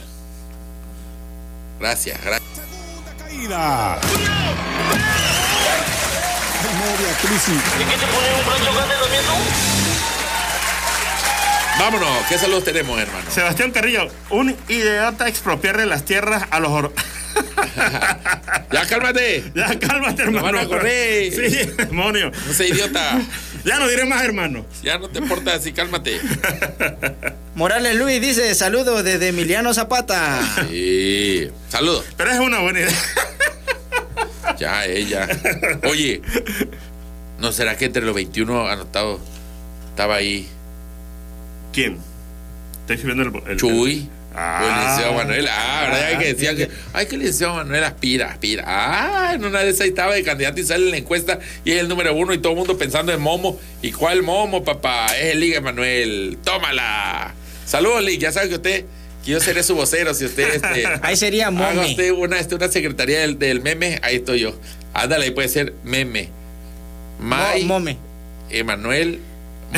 [1.80, 2.50] Gracias, gracias.
[2.56, 3.96] Segunda caída.
[3.96, 4.02] Ay,
[6.74, 7.44] no, Beatriz.
[11.80, 13.30] Vámonos, ¿qué saludos tenemos, hermano?
[13.30, 16.72] Sebastián Carrillo, un idiota expropiarle las tierras a los...
[16.72, 16.92] or-
[18.72, 19.52] Ya cálmate.
[19.54, 20.44] ya, cálmate, hermano.
[20.44, 21.32] van a correr.
[21.32, 22.32] Sí, demonio.
[22.48, 23.20] No seas idiota.
[23.68, 24.66] Ya no diré más, hermano.
[24.82, 26.22] Ya no te importa así, cálmate.
[27.56, 30.40] Morales Luis dice, saludos desde Emiliano Zapata.
[30.70, 31.50] Sí.
[31.68, 32.06] Saludos.
[32.16, 32.96] Pero es una buena idea.
[34.58, 35.28] Ya, ella.
[35.84, 36.22] Oye,
[37.38, 39.20] ¿no será que entre los 21 anotados
[39.92, 40.48] estaba ahí
[41.74, 42.00] ¿Quién?
[42.80, 43.52] Estoy escribiendo el...
[43.52, 44.10] el Chuy?
[44.40, 44.62] Ah.
[44.62, 45.48] o el licenciado Manuel.
[45.50, 46.06] Ah, ¿verdad?
[46.10, 46.70] Hay que decía que.
[46.94, 48.64] Ay, que el licenciado Manuel aspira, aspira.
[48.68, 51.80] Ah, en una de esas estaba de candidato y sale en la encuesta y es
[51.80, 53.60] el número uno y todo el mundo pensando en Momo.
[53.82, 55.08] ¿Y cuál Momo, papá?
[55.18, 56.38] Es el Liga Manuel.
[56.44, 57.34] Tómala.
[57.66, 58.20] Saludos, Lick.
[58.22, 58.86] Ya sabe que usted.
[59.26, 61.86] Que yo seré su vocero si usted este, Ahí sería haga Mome.
[61.90, 64.58] usted una, este, una secretaría del, del meme, ahí estoy yo.
[64.94, 66.30] Ándale, ahí puede ser meme.
[67.20, 67.98] May, Mo- Mome.
[68.50, 69.20] Emanuel,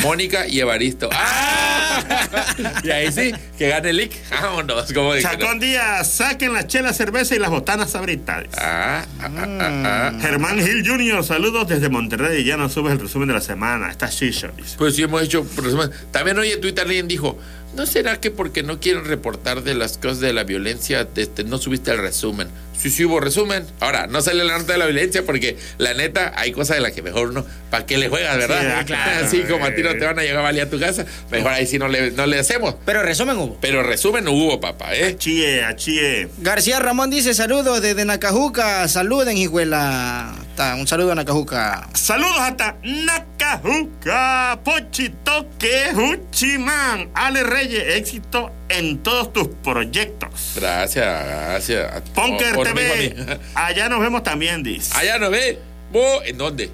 [0.02, 1.10] Mónica y Evaristo.
[1.12, 1.80] ¡Ah!
[2.82, 4.12] Y ahí sí, que gane el lick.
[4.30, 5.16] Vámonos, como.
[5.18, 8.46] Chacón Díaz, saquen la chela, cerveza y las botanas sabritas.
[8.56, 10.18] Ah, ah, ah, ah, ah.
[10.20, 12.44] Germán Gil Jr., saludos desde Monterrey.
[12.44, 13.90] Ya nos subes el resumen de la semana.
[13.90, 14.76] Está dice.
[14.78, 15.46] Pues sí, hemos hecho.
[15.56, 15.90] resumen.
[16.10, 17.38] También hoy en Twitter alguien dijo:
[17.74, 21.58] ¿No será que porque no quieren reportar de las cosas de la violencia, este, no
[21.58, 22.48] subiste el resumen?
[22.80, 23.66] Sí, sí hubo resumen.
[23.78, 26.92] Ahora, no sale la nota de la violencia porque la neta hay cosas de las
[26.92, 27.44] que mejor no.
[27.70, 28.60] ¿Para qué le juegas, verdad?
[28.60, 30.70] Sí, ah, claro, Así como a ti no te van a llegar a valer a
[30.70, 32.76] tu casa, mejor ahí sí no le, no le hacemos.
[32.86, 33.58] Pero resumen hubo.
[33.60, 35.14] Pero resumen hubo, papá, ¿eh?
[35.14, 36.28] Achie, achie.
[36.38, 38.88] García Ramón dice, saludos desde Nacajuca.
[38.88, 40.34] Saluden, hijuela.
[40.60, 41.88] Un saludo a Nacajuca.
[41.94, 47.08] Saludos hasta Nakajuka, Pochitoque, Huchiman.
[47.14, 50.52] Ale Reyes, éxito en todos tus proyectos.
[50.56, 52.02] Gracias, gracias.
[52.14, 54.92] Ponker O- TV, allá nos vemos también, dice.
[54.94, 55.58] Allá no ve.
[55.90, 56.70] Bo, ¿En dónde?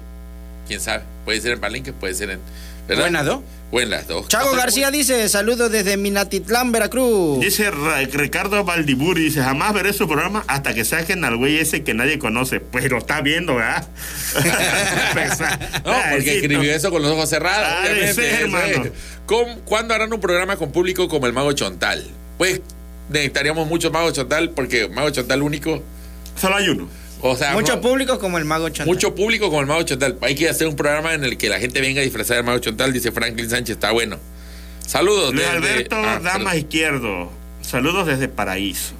[0.67, 1.03] ¿Quién sabe?
[1.23, 2.41] Puede ser en Palenque, puede ser en.
[2.89, 3.03] ¿verdad?
[3.03, 3.39] Buenas dos.
[3.69, 4.29] O en las dos.
[4.29, 7.41] Chago García dice, saludos desde Minatitlán, Veracruz.
[7.41, 7.69] Dice
[8.13, 12.17] Ricardo Valdiburi, dice, jamás veré su programa hasta que saquen al güey ese que nadie
[12.17, 12.61] conoce.
[12.61, 13.85] Pues lo está viendo, ¿verdad?
[15.85, 17.67] No, porque escribió eso con los ojos cerrados.
[17.69, 18.85] Ah, eso hermano.
[18.85, 18.91] es.
[19.25, 22.05] ¿Cómo- ¿Cuándo harán un programa con público como el Mago Chontal?
[22.37, 22.61] Pues
[23.09, 25.83] necesitaríamos muchos Mago Chontal porque Mago Chontal único.
[26.39, 26.87] Solo hay uno.
[27.21, 28.87] O sea, Mucho no- público como el Mago Chantal.
[28.87, 30.17] mucho público como el Mago Chontal.
[30.21, 32.93] Hay que hacer un programa en el que la gente venga disfrazada del Mago Chontal,
[32.93, 33.75] dice Franklin Sánchez.
[33.75, 34.17] Está bueno.
[34.85, 35.33] Saludos.
[35.33, 36.57] Luis desde- Alberto ah, Damas perdón.
[36.57, 38.93] Izquierdo, saludos desde Paraíso.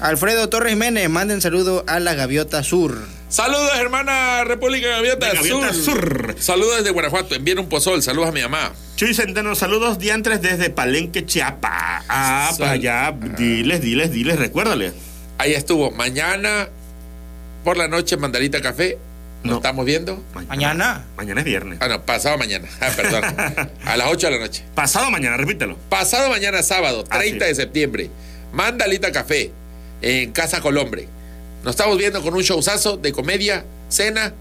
[0.00, 2.98] Alfredo Torres Jiménez, manden saludo a la Gaviota Sur.
[3.28, 5.84] Saludos, hermana República Gaviota, De Gaviota Sur.
[5.84, 6.36] Sur.
[6.40, 7.34] Saludos desde Guanajuato.
[7.34, 8.02] Envíen un pozol.
[8.02, 8.72] Saludos a mi mamá.
[8.96, 12.02] Chuy Centeno, saludos diantres desde Palenque, Chiapa.
[12.08, 13.14] Ah, Sal- para allá.
[13.38, 14.92] Diles, diles, diles, recuérdale.
[15.38, 15.90] Ahí estuvo.
[15.90, 16.68] Mañana
[17.64, 18.98] por la noche, Mandarita Café.
[19.42, 19.56] Nos No.
[19.56, 20.22] estamos viendo.
[20.48, 21.06] Mañana.
[21.16, 21.78] Mañana es viernes.
[21.80, 22.68] Ah, no, pasado mañana.
[22.80, 23.24] Ah, perdón.
[23.86, 24.62] A las 8 de la noche.
[24.74, 25.78] Pasado mañana, repítelo.
[25.88, 27.48] Pasado mañana, sábado, Ah, 30 sí.
[27.48, 28.10] de septiembre.
[28.52, 29.50] Mandalita Café
[30.02, 31.08] en Casa Colombre.
[31.64, 34.34] Nos estamos viendo con un showzazo de comedia, cena.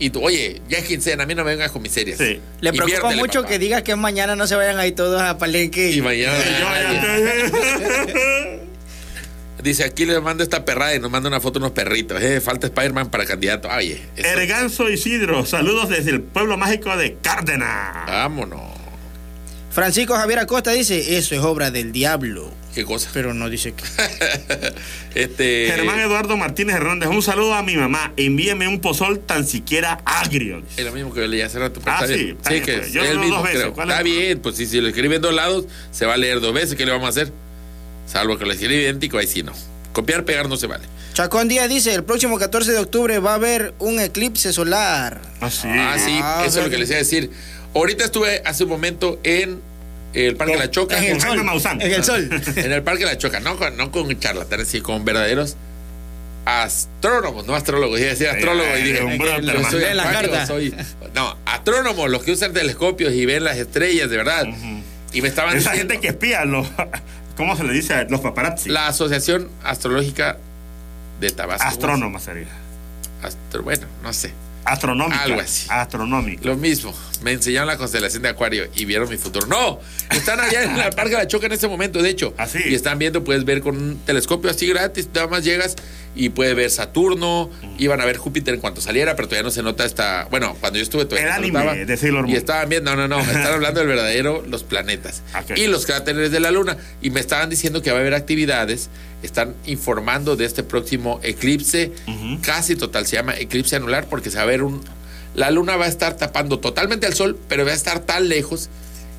[0.00, 2.18] Y tú, oye, ya es quincena, a mí no me vengas con miserias.
[2.18, 2.40] Sí.
[2.60, 3.52] Le preocupa mucho papá.
[3.52, 5.90] que digas que mañana no se vayan ahí todos a Palenque.
[5.90, 6.32] Y mañana.
[9.62, 12.20] Dice, aquí le mando esta perrada y nos manda una foto de unos perritos.
[12.22, 13.68] Eh, falta Spider-Man para candidato.
[13.68, 18.06] Oye, eso- Erganzo Isidro, saludos desde el pueblo mágico de Cárdenas.
[18.06, 18.60] vámonos.
[19.70, 22.50] Francisco Javier Acosta dice, eso es obra del diablo.
[22.74, 23.10] Qué cosa.
[23.12, 23.84] Pero no dice que...
[25.14, 25.66] este.
[25.74, 28.12] Germán Eduardo Martínez Hernández, un saludo a mi mamá.
[28.16, 30.62] Envíeme un pozol tan siquiera agrio.
[30.76, 31.80] Es lo mismo que yo leí hace rato.
[31.84, 32.86] Ah, está sí, está Sí, bien, que pues.
[32.88, 33.60] es Yo lo el mismo, dos veces.
[33.60, 33.74] creo.
[33.74, 36.16] ¿Cuál es Está bien, pues si, si lo escribe en dos lados, se va a
[36.16, 36.74] leer dos veces.
[36.76, 37.32] ¿Qué le vamos a hacer?
[38.10, 39.52] Salvo que lo escribe idéntico, ahí sí no.
[39.92, 40.84] Copiar, pegar no se vale.
[41.14, 45.20] Chacón Díaz dice, el próximo 14 de octubre va a haber un eclipse solar.
[45.40, 45.68] Ah, sí.
[45.68, 47.30] Ah, sí, Ah, eso es lo que les iba a decir.
[47.74, 49.60] Ahorita estuve hace un momento en
[50.14, 50.98] el Parque La Choca.
[50.98, 51.44] En el Con sol.
[51.44, 51.80] Maussan.
[51.82, 52.28] En el sol.
[52.56, 55.56] En el Parque La Choca, no con, no con charlatanes, sino con verdaderos
[56.44, 57.98] astrónomos, no astrólogos.
[58.00, 59.70] Iba a decir astrólogo y dije, yo hermano.
[59.70, 60.46] soy la carta.
[60.46, 60.74] soy-
[61.14, 64.46] No, astrónomos, los que usan telescopios y ven las estrellas, de verdad.
[65.12, 66.66] Y me estaban Esa diciendo, gente que espía, los,
[67.36, 68.06] ¿cómo se le dice?
[68.08, 68.68] Los paparazzi.
[68.70, 70.36] la Asociación Astrológica
[71.20, 71.66] de Tabasco.
[71.66, 72.48] Astrónoma sería.
[73.22, 74.32] Astro- bueno, no sé.
[74.64, 75.22] Astronómica.
[75.22, 75.66] Algo así.
[75.70, 76.42] Astronómica.
[76.44, 79.46] Lo mismo, me enseñaron la constelación de Acuario y vieron mi futuro.
[79.46, 82.34] No, están allá en la Parque de la Choca en este momento, de hecho.
[82.38, 82.58] ¿Ah, sí?
[82.66, 85.76] Y están viendo, puedes ver con un telescopio así gratis, nada más llegas
[86.16, 89.62] y puedes ver Saturno, iban a ver Júpiter en cuanto saliera, pero todavía no se
[89.62, 90.26] nota esta...
[90.30, 91.74] Bueno, cuando yo estuve todavía El anime notaba.
[91.76, 92.34] de Sailor Moon.
[92.34, 95.22] Y estaban viendo, no, no, no, están hablando del verdadero, los planetas.
[95.38, 95.56] Ok.
[95.56, 96.76] Y los cráteres de la Luna.
[97.00, 98.90] Y me estaban diciendo que va a haber actividades,
[99.22, 101.92] están informando de este próximo eclipse
[102.42, 104.82] casi total, se llama eclipse anular porque se va a ver un...
[105.34, 108.68] La luna va a estar tapando totalmente al sol, pero va a estar tan lejos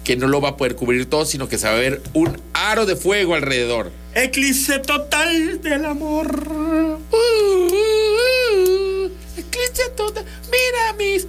[0.03, 2.41] que no lo va a poder cubrir todo, sino que se va a ver un
[2.53, 3.91] aro de fuego alrededor.
[4.13, 6.47] Eclipse total del amor.
[6.51, 10.25] Uh, uh, uh, eclipse total.
[10.51, 11.27] Mira mis.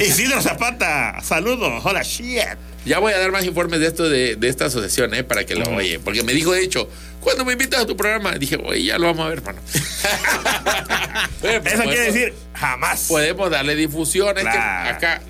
[0.06, 1.84] Isidro Zapata, saludos.
[1.84, 2.58] Hola, shit.
[2.84, 5.24] Ya voy a dar más informes de esto de, de esta asociación, ¿eh?
[5.24, 5.98] Para que lo oye.
[5.98, 6.88] Porque me dijo, de hecho,
[7.20, 9.60] cuando me invitas a tu programa, dije, oye, ya lo vamos a ver, hermano.
[11.40, 13.06] Bueno, pues Eso quiere decir jamás.
[13.08, 14.36] Podemos darle difusión.
[14.36, 14.84] Es Claro.
[14.98, 15.22] que acá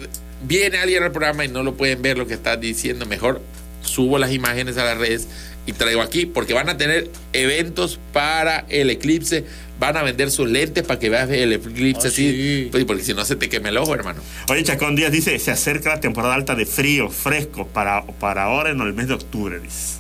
[0.43, 3.05] viene alguien al programa y no lo pueden ver lo que está diciendo.
[3.07, 3.43] Mejor
[3.83, 5.29] subo las imágenes a las redes
[5.67, 9.45] y traigo aquí, porque van a tener eventos para el eclipse.
[9.79, 12.31] Van a vender sus lentes para que veas el eclipse Ah, así.
[12.31, 12.69] sí.
[12.71, 14.23] Pues, porque si no se te queme el ojo, hermano.
[14.49, 18.71] Oye, Chacón Díaz dice, se acerca la temporada alta de frío, fresco, para, para ahora
[18.71, 19.97] en el mes de octubre, dice.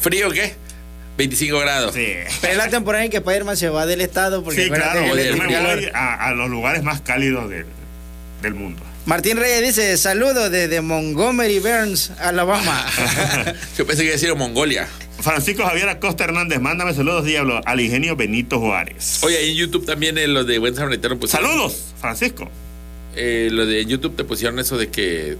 [0.00, 0.54] ¿Frío qué?
[1.18, 1.94] 25 grados.
[1.94, 2.06] Sí.
[2.40, 4.44] Pero es la temporada en que Spider-Man se va del estado.
[4.44, 7.66] Porque Sí, claro, yo me voy a, a los lugares más cálidos del,
[8.42, 8.82] del mundo.
[9.06, 12.84] Martín Reyes dice: Saludos desde Montgomery Burns, Alabama.
[13.78, 14.88] Yo pensé que iba a decir Mongolia.
[15.20, 19.20] Francisco Javier Acosta Hernández, mándame saludos, Diablo, al ingenio Benito Juárez.
[19.22, 21.48] Oye, ahí en YouTube también eh, los de Buen Samaritano pusieron.
[21.48, 22.50] Saludos, Francisco.
[23.14, 25.38] Eh, lo de YouTube te pusieron eso de que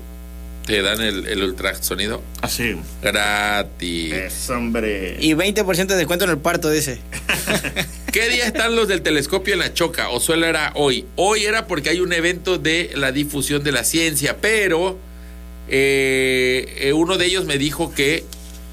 [0.64, 2.74] te dan el, el ultrasonido Así.
[3.02, 4.12] gratis.
[4.14, 5.16] Es hombre.
[5.20, 6.98] y 20% de descuento en el parto, dice.
[8.16, 10.08] ¿Qué día están los del telescopio en la choca?
[10.08, 11.04] O solo era hoy.
[11.16, 14.98] Hoy era porque hay un evento de la difusión de la ciencia, pero
[15.68, 18.24] eh, uno de ellos me dijo que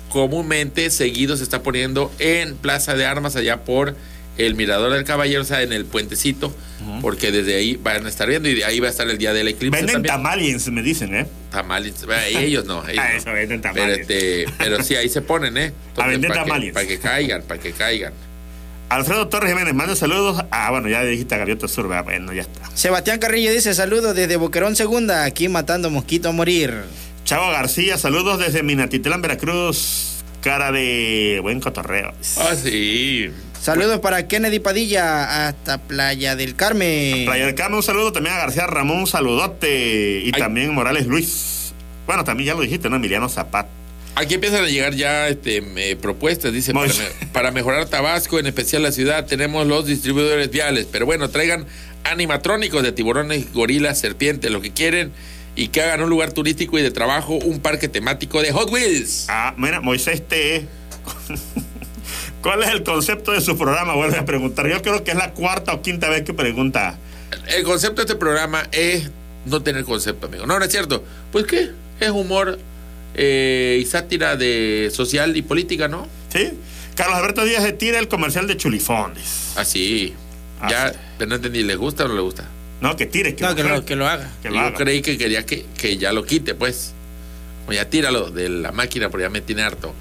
[0.07, 3.97] comúnmente seguido se está poniendo en Plaza de Armas allá por
[4.37, 6.55] el Mirador del Caballero, o sea, en el puentecito,
[7.01, 9.33] porque desde ahí van a estar viendo y de ahí va a estar el día
[9.33, 9.75] del eclipse.
[9.77, 10.13] Venden también.
[10.15, 11.27] tamaliens, me dicen, ¿eh?
[11.51, 12.05] Tamales.
[12.05, 12.87] Bueno, ellos no.
[12.87, 13.17] ellos Ah, no.
[13.17, 13.99] eso, venden Pero, tamales.
[13.99, 15.73] este, pero sí, ahí se ponen, ¿eh?
[15.97, 16.73] A vender para que, tamales.
[16.73, 18.13] para que caigan, para que caigan.
[18.89, 20.43] Alfredo Torres Jiménez, manda saludos.
[20.51, 22.03] Ah, bueno, ya dijiste a Gaviota Sur, ¿verdad?
[22.03, 22.69] bueno, ya está.
[22.75, 26.83] Sebastián Carrillo dice: Saludos desde Boquerón Segunda, aquí matando mosquito a morir.
[27.25, 30.23] Chavo García, saludos desde Minatitlán, Veracruz.
[30.41, 32.13] Cara de buen cotorreo.
[32.37, 33.31] Ah, sí.
[33.61, 37.23] Saludos para Kennedy Padilla hasta Playa del Carmen.
[37.25, 40.19] Playa del Carmen, un saludo también a García Ramón, un saludote.
[40.19, 40.39] Y Ay.
[40.39, 41.73] también Morales Luis.
[42.05, 42.97] Bueno, también ya lo dijiste, ¿no?
[42.97, 43.69] Emiliano Zapata.
[44.15, 47.03] Aquí empiezan a llegar ya este, eh, propuestas, dice, para, bien.
[47.21, 51.65] me- para mejorar Tabasco, en especial la ciudad, tenemos los distribuidores viales, pero bueno, traigan
[52.03, 55.11] animatrónicos de tiburones, gorilas, serpientes, lo que quieren,
[55.55, 59.25] y que hagan un lugar turístico y de trabajo, un parque temático de Hot Wheels.
[59.29, 60.67] Ah, mira, Moisés T.
[62.41, 63.95] ¿Cuál es el concepto de su programa?
[63.95, 64.67] Vuelve a preguntar.
[64.69, 66.97] Yo creo que es la cuarta o quinta vez que pregunta.
[67.47, 69.09] El concepto de este programa es
[69.45, 70.45] no tener concepto, amigo.
[70.45, 71.03] No, no es cierto.
[71.31, 72.59] Pues qué, es humor
[73.15, 76.07] eh, y sátira de social y política, ¿no?
[76.31, 76.51] ¿Sí?
[76.95, 79.53] Carlos Alberto Díaz de tira el comercial de Chulifones.
[79.55, 80.13] Así.
[80.61, 80.97] Ah, ya, sí.
[81.17, 82.47] pero no entendí, ¿le gusta o no le gusta?
[82.81, 83.35] No, que tire.
[83.35, 83.75] Que No, lo que haga.
[83.75, 84.31] lo, que lo haga.
[84.41, 84.77] Que lo Yo haga.
[84.77, 86.93] creí que quería que, que ya lo quite, pues.
[87.67, 89.93] O ya tíralo de la máquina, porque ya me tiene harto.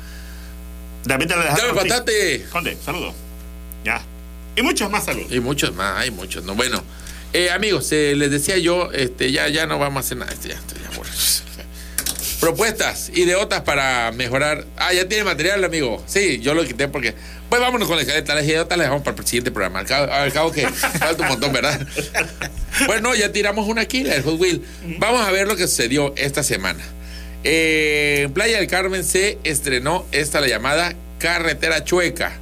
[1.05, 1.89] David te la dejaron ¡Dame a ti.
[1.89, 2.47] patate!
[2.51, 3.15] Conde, saludos.
[3.85, 4.03] Ya.
[4.57, 5.33] Y muchos más saludos.
[5.33, 6.55] Y muchos más, hay muchos, ¿no?
[6.55, 6.83] Bueno,
[7.33, 10.33] eh, amigos, eh, les decía yo, este, ya, ya no vamos a hacer nada.
[10.33, 10.75] este, ya, esto
[12.43, 14.65] Propuestas, ideotas para mejorar.
[14.77, 16.03] Ah, ya tiene material, amigo.
[16.07, 17.15] Sí, yo lo quité porque.
[17.49, 18.35] Pues vámonos con la escaleta.
[18.35, 19.79] Las ideotas las dejamos para el siguiente programa.
[19.79, 20.67] Al cabo, al cabo que
[20.99, 21.87] falta un montón, ¿verdad?
[22.87, 24.61] Bueno, ya tiramos una aquí, la del Hot Wheel.
[24.99, 26.83] Vamos a ver lo que sucedió esta semana.
[27.45, 32.33] Eh, en Playa del Carmen se estrenó esta la llamada Carretera Chueca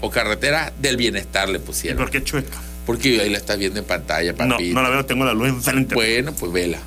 [0.00, 1.98] o Carretera del Bienestar le ¿Y pusieron.
[1.98, 2.56] por qué chueca?
[2.86, 4.70] Porque ahí la estás viendo en pantalla, No, papi.
[4.74, 5.94] no la veo, tengo la luz enfrente.
[5.96, 6.78] Bueno, pues vela.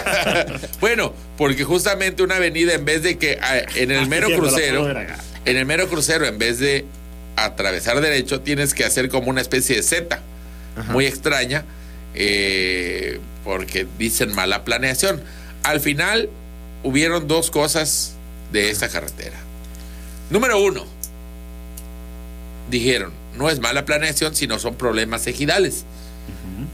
[0.80, 4.90] bueno, porque justamente una avenida en vez de que ah, en el Ah, mero crucero,
[4.90, 6.84] en el mero crucero, en vez de
[7.34, 10.20] atravesar derecho, tienes que hacer como una especie de Z,
[10.90, 11.64] muy extraña,
[12.12, 15.22] eh, porque dicen mala planeación.
[15.62, 16.28] Al final
[16.82, 18.12] hubieron dos cosas
[18.52, 19.38] de esta carretera.
[20.28, 20.84] Número uno,
[22.70, 25.86] dijeron, no es mala planeación, sino son problemas ejidales.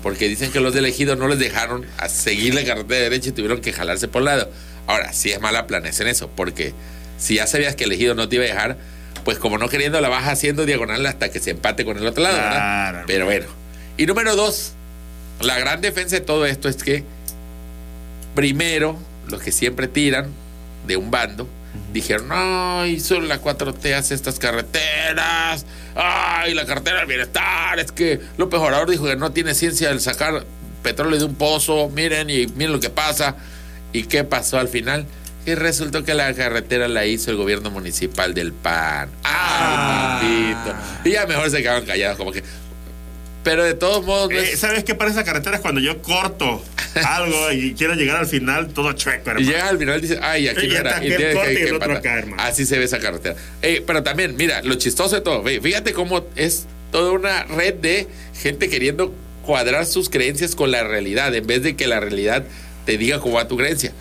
[0.06, 3.32] Porque dicen que los del ejido no les dejaron a seguir la carretera derecha y
[3.32, 4.48] tuvieron que jalarse por el lado.
[4.86, 6.74] Ahora, sí es mala planeación eso, porque
[7.18, 8.76] si ya sabías que el ejido no te iba a dejar,
[9.24, 12.22] pues como no queriendo la vas haciendo diagonal hasta que se empate con el otro
[12.22, 12.52] lado, ¿verdad?
[12.52, 13.46] Claro, Pero bueno.
[13.96, 14.74] Y número dos,
[15.40, 17.02] la gran defensa de todo esto es que
[18.36, 18.96] primero
[19.26, 20.28] los que siempre tiran
[20.86, 21.48] de un bando
[21.92, 25.66] dijeron, ay, solo la 4T hace estas carreteras,
[25.96, 30.00] ay, la carretera del bienestar, es que López Obrador dijo que no tiene ciencia del
[30.00, 30.44] sacar
[30.82, 33.36] petróleo de un pozo, miren y miren lo que pasa.
[33.92, 35.06] ¿Y qué pasó al final?
[35.46, 39.08] Y resultó que la carretera la hizo el gobierno municipal del PAN.
[39.22, 40.76] ¡Ay, maldito!
[41.04, 42.42] Y ya mejor se quedaron callados, como que...
[43.46, 44.32] Pero de todos modos...
[44.32, 45.54] Eh, ¿Sabes qué parece esa carretera?
[45.54, 46.60] Es cuando yo corto
[47.06, 49.48] algo y quiero llegar al final todo chueco, Y hermano.
[49.48, 50.96] llega al final y dice, ay, aquí Y no era.
[51.04, 51.96] Y que y el otro parar.
[51.98, 52.42] acá, hermano.
[52.42, 53.36] Así se ve esa carretera.
[53.62, 58.08] Eh, pero también, mira, lo chistoso de todo, fíjate cómo es toda una red de
[58.34, 62.42] gente queriendo cuadrar sus creencias con la realidad, en vez de que la realidad
[62.84, 63.92] te diga cómo va tu creencia.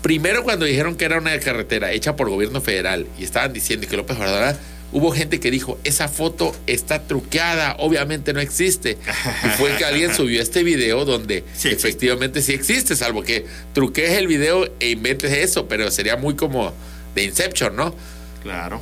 [0.00, 3.94] Primero, cuando dijeron que era una carretera hecha por gobierno federal y estaban diciendo que
[3.98, 4.56] López Obrador,
[4.92, 8.98] hubo gente que dijo, esa foto está truqueada, obviamente no existe.
[9.44, 14.10] Y fue que alguien subió este video donde Sí, efectivamente sí existe, salvo que truques
[14.12, 16.72] el video e inventes eso, pero sería muy como
[17.14, 17.94] de Inception, ¿no?
[18.42, 18.80] Claro.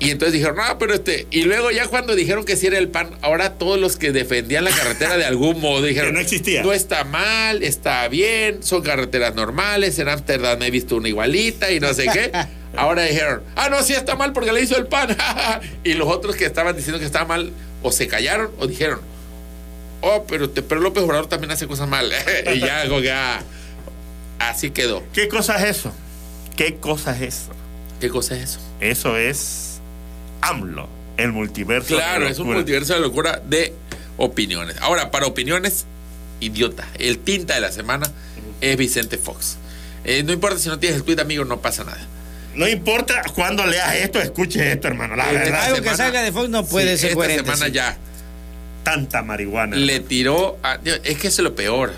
[0.00, 1.26] Y entonces dijeron, no, pero este.
[1.30, 4.64] Y luego ya cuando dijeron que sí era el pan, ahora todos los que defendían
[4.64, 6.10] la carretera de algún modo dijeron.
[6.10, 6.62] Que no existía.
[6.62, 9.98] No está mal, está bien, son carreteras normales.
[9.98, 12.32] En Ámsterdam he visto una igualita y no sé qué.
[12.76, 15.16] Ahora dijeron, ah, no, sí está mal porque le hizo el pan.
[15.84, 17.52] y los otros que estaban diciendo que estaba mal,
[17.82, 19.00] o se callaron o dijeron,
[20.00, 22.10] oh, pero, te, pero López Obrador también hace cosas mal.
[22.54, 23.42] y ya, ah,
[24.38, 25.02] así quedó.
[25.12, 25.92] ¿Qué cosa es eso?
[26.56, 27.52] ¿Qué cosa es eso?
[28.00, 28.60] ¿Qué cosa es eso?
[28.80, 29.80] Eso es
[30.40, 31.94] AMLO, el multiverso.
[31.94, 33.72] Claro, de es un multiverso de locura de
[34.16, 34.76] opiniones.
[34.80, 35.86] Ahora, para opiniones,
[36.40, 36.86] idiota.
[36.98, 38.10] El tinta de la semana
[38.60, 39.56] es Vicente Fox.
[40.04, 42.06] Eh, no importa si no tienes el tweet, amigo, no pasa nada.
[42.54, 45.16] No importa cuando leas esto, escuche esto, hermano.
[45.16, 47.44] La Eh, verdad, Algo semana- que salga de Fox no puede Sí, ser esta coherente.
[47.44, 47.72] semana sí.
[47.72, 47.96] ya
[48.84, 49.76] tanta marihuana.
[49.76, 50.08] le hermano.
[50.08, 50.58] tiró.
[50.62, 51.92] a- es que eso es lo peor.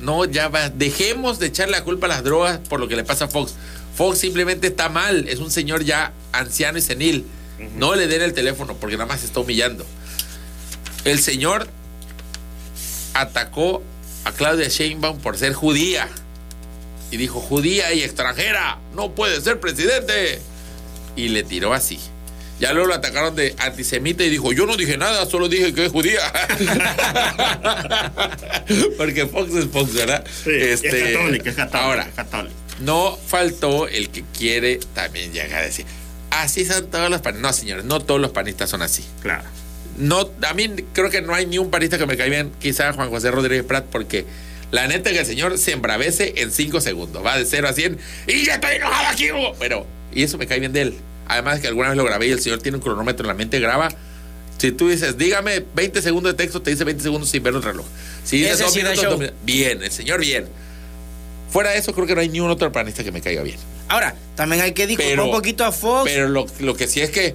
[0.00, 0.70] No, ya va.
[0.70, 3.54] Dejemos de echarle la culpa a las drogas por lo que le pasa a Fox.
[3.94, 5.28] Fox simplemente está mal.
[5.28, 7.26] Es un señor ya anciano y senil.
[7.76, 9.84] No le den el teléfono porque nada más se está humillando.
[11.04, 11.68] El señor
[13.14, 13.82] atacó
[14.24, 16.08] a Claudia Sheinbaum por ser judía.
[17.10, 20.40] Y dijo, judía y extranjera, no puede ser presidente.
[21.16, 21.98] Y le tiró así.
[22.60, 25.86] Ya luego lo atacaron de antisemita y dijo, yo no dije nada, solo dije que
[25.86, 26.20] es judía.
[28.98, 30.24] Porque Fox es Fox, ¿verdad?
[30.44, 31.78] Sí, es católico, es católico.
[31.78, 32.54] Ahora, es católico.
[32.80, 35.86] no faltó el que quiere también llegar a decir,
[36.30, 37.42] así son todos los panistas.
[37.42, 39.06] No, señores, no todos los panistas son así.
[39.22, 39.44] Claro.
[39.96, 42.92] No, a mí creo que no hay ni un panista que me caiga bien, quizá
[42.92, 44.26] Juan José Rodríguez Prat, porque
[44.70, 47.24] la neta que el señor se embravece en 5 segundos.
[47.24, 49.30] Va de 0 a 100 y ya estoy enojado aquí.
[49.32, 49.54] Hugo".
[49.58, 50.94] Pero, y eso me cae bien de él.
[51.26, 53.58] Además que alguna vez lo grabé y el señor tiene un cronómetro en la mente,
[53.60, 53.88] graba.
[54.58, 57.62] Si tú dices, dígame 20 segundos de texto, te dice 20 segundos sin ver el
[57.62, 57.86] reloj.
[58.24, 59.10] Si dices dos sí minutos, show.
[59.12, 60.46] dos minutos, bien, el señor bien.
[61.50, 63.56] Fuera de eso, creo que no hay ni un otro panista que me caiga bien.
[63.88, 66.04] Ahora, también hay que disculpar Pero- un poquito a Fox.
[66.10, 67.34] Pero lo, lo que sí es que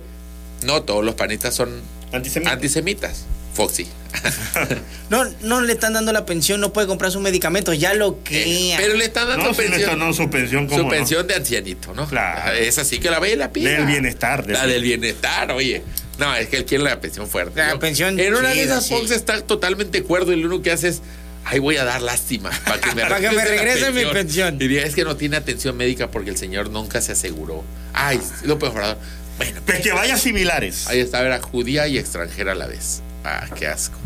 [0.64, 1.82] no todos los panistas son
[2.12, 2.52] Antisemita.
[2.52, 3.26] antisemitas.
[3.56, 3.88] Foxy.
[5.10, 8.72] No, no le están dando la pensión, no puede comprar sus medicamentos, ya lo que.
[8.72, 10.00] Eh, pero le están dando No, si no pensión.
[10.00, 12.08] no, su pensión como su pensión de ancianito, ¿no?
[12.08, 12.54] Claro.
[12.54, 13.70] Es así que la ve y la pide.
[13.74, 14.70] Del bienestar, de La sí.
[14.70, 15.84] del bienestar, oye.
[16.18, 17.60] No, es que él quiere la pensión fuerte.
[17.60, 17.80] La ¿no?
[17.80, 18.94] pensión En una de esas, sí.
[18.96, 21.02] Fox está totalmente cuerdo y lo único que hace es.
[21.44, 24.58] Ay, voy a dar lástima para que me Para que me regrese mi pensión.
[24.58, 27.64] Diría, es que no tiene atención médica porque el señor nunca se aseguró.
[27.94, 28.98] Ay, López Obrador.
[29.38, 30.88] Bueno, Pues que vaya similares.
[30.88, 33.02] Ahí está, era judía y extranjera a la vez.
[33.26, 33.98] Ah, qué asco.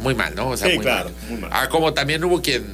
[0.00, 0.50] Muy mal, ¿no?
[0.50, 1.30] O sea, Sí, muy, claro, mal.
[1.30, 1.50] muy mal.
[1.52, 2.64] Ah, como también hubo quien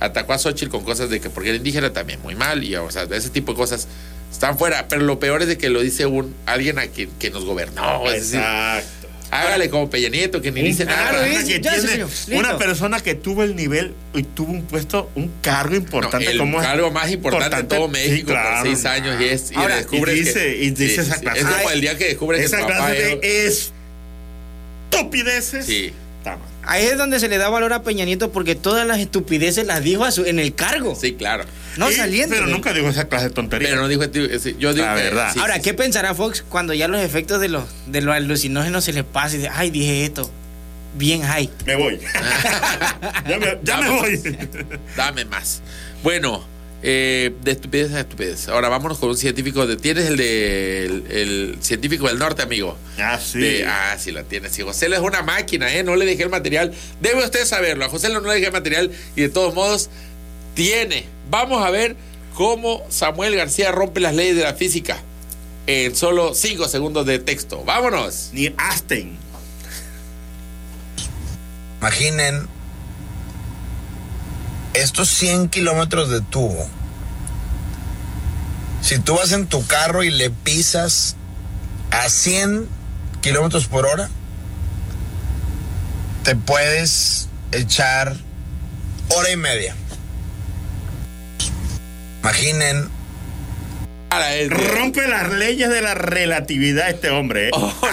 [0.00, 2.62] atacó a Xochitl con cosas de que porque era indígena también muy mal.
[2.64, 3.88] Y, o sea, de ese tipo de cosas
[4.32, 4.86] están fuera.
[4.88, 8.06] Pero lo peor es de que lo dice un alguien a quien que nos gobernó.
[8.10, 9.08] Es decir, Exacto.
[9.30, 11.10] hágale como Peña Nieto, que ni dice nada.
[11.10, 15.10] Claro, es- que ya, tiene- una persona que tuvo el nivel y tuvo un puesto,
[15.16, 18.60] un cargo No, importante el como es- cargo más importante de todo Sí, México claro,
[18.60, 18.90] por seis no.
[18.90, 21.40] años y es y Ahora, descubres y dice, que, y dice Sí, esa sí, clase.
[21.40, 23.50] es como el día que descubre que esa papá clase era- de
[24.98, 25.66] estupideces.
[25.66, 25.92] Sí.
[26.18, 26.48] Está mal.
[26.64, 29.82] Ahí es donde se le da valor a Peña Nieto porque todas las estupideces las
[29.82, 30.94] dijo a su, en el cargo.
[31.00, 31.44] Sí, claro.
[31.78, 32.34] No Y- saliendo.
[32.34, 33.68] Pero de- nunca digo esa clase de tontería.
[33.70, 35.30] Pero no dijo yo digo La que- verdad.
[35.32, 35.76] sí, Ahora, sí, ¿qué sí.
[35.76, 39.38] pensará Fox cuando ya los efectos de los, de los alucinógenos se le pase y
[39.38, 40.30] dice, ay, dije esto?
[40.94, 41.48] Bien high.
[41.64, 41.98] Me voy.
[43.28, 44.20] ya me, ya me voy.
[44.96, 45.62] Dame más.
[46.02, 46.44] Bueno,
[46.82, 48.48] eh, de estupidez a estupidez.
[48.48, 49.66] Ahora vámonos con un científico.
[49.66, 52.76] De, ¿Tienes el de el, el científico del norte, amigo?
[52.98, 53.38] ah, sí.
[53.40, 54.52] De- ah, sí lo tienes.
[54.52, 55.82] Sí, José es una máquina, ¿eh?
[55.82, 56.72] No le dejé el material.
[57.00, 57.84] Debe usted saberlo.
[57.84, 59.90] A José no le dejé el material y de todos modos
[60.54, 61.06] tiene.
[61.30, 61.96] Vamos a ver
[62.34, 65.02] cómo Samuel García rompe las leyes de la física.
[65.66, 67.62] en solo 5 segundos de texto.
[67.64, 68.30] ¡Vámonos!
[68.32, 69.16] Ni Asten.
[71.80, 72.46] Imaginen
[74.80, 76.68] estos 100 kilómetros de tubo.
[78.82, 81.16] Si tú vas en tu carro y le pisas
[81.90, 82.68] a 100
[83.20, 84.08] kilómetros por hora,
[86.22, 88.16] te puedes echar
[89.08, 89.74] hora y media.
[92.22, 92.88] Imaginen
[94.48, 97.48] Rompe las leyes de la relatividad este hombre.
[97.48, 97.50] ¿eh?
[97.80, 97.88] Oh,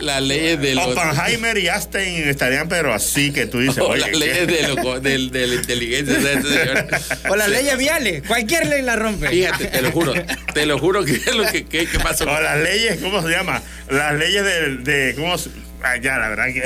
[0.00, 0.86] las leyes de los.
[0.86, 5.00] Oppenheimer y Einstein estarían, pero así que tú dices, Oh, oye, las leyes de, lo-
[5.00, 6.86] del- de la inteligencia de este señor.
[7.28, 8.22] O las leyes viales.
[8.26, 9.28] Cualquier ley la rompe.
[9.28, 10.14] Fíjate, te lo juro.
[10.54, 12.24] Te lo juro que es lo que, que, que pasó.
[12.24, 13.62] O las leyes, ¿cómo se llama?
[13.90, 15.50] Las leyes de, de ¿cómo se-
[15.82, 16.62] ah, ya, la verdad que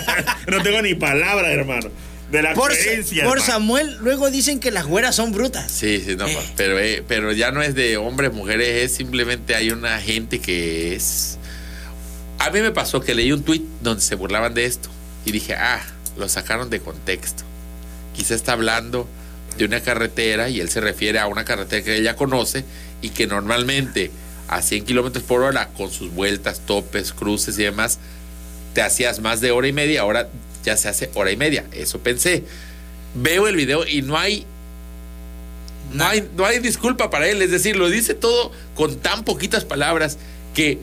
[0.50, 1.90] no tengo ni palabras, hermano.
[2.30, 3.52] De la Por, coherencia, por hermano.
[3.52, 5.70] Samuel, luego dicen que las güeras son brutas.
[5.72, 6.38] Sí, sí, no, Eh.
[6.56, 10.94] pero, eh, pero ya no es de hombres, mujeres, es simplemente hay una gente que
[10.94, 11.38] es...
[12.38, 14.90] A mí me pasó que leí un tuit donde se burlaban de esto
[15.24, 15.80] y dije, ah,
[16.18, 17.44] lo sacaron de contexto.
[18.14, 19.08] Quizá está hablando
[19.56, 22.64] de una carretera y él se refiere a una carretera que ella conoce
[23.00, 24.10] y que normalmente
[24.48, 27.98] a 100 kilómetros por hora, con sus vueltas, topes, cruces y demás,
[28.74, 30.28] te hacías más de hora y media, ahora
[30.68, 31.64] ya se hace hora y media.
[31.72, 32.44] Eso pensé.
[33.14, 34.46] Veo el video y no hay
[35.94, 39.64] no hay, no hay disculpa para él, es decir, lo dice todo con tan poquitas
[39.64, 40.18] palabras
[40.54, 40.78] que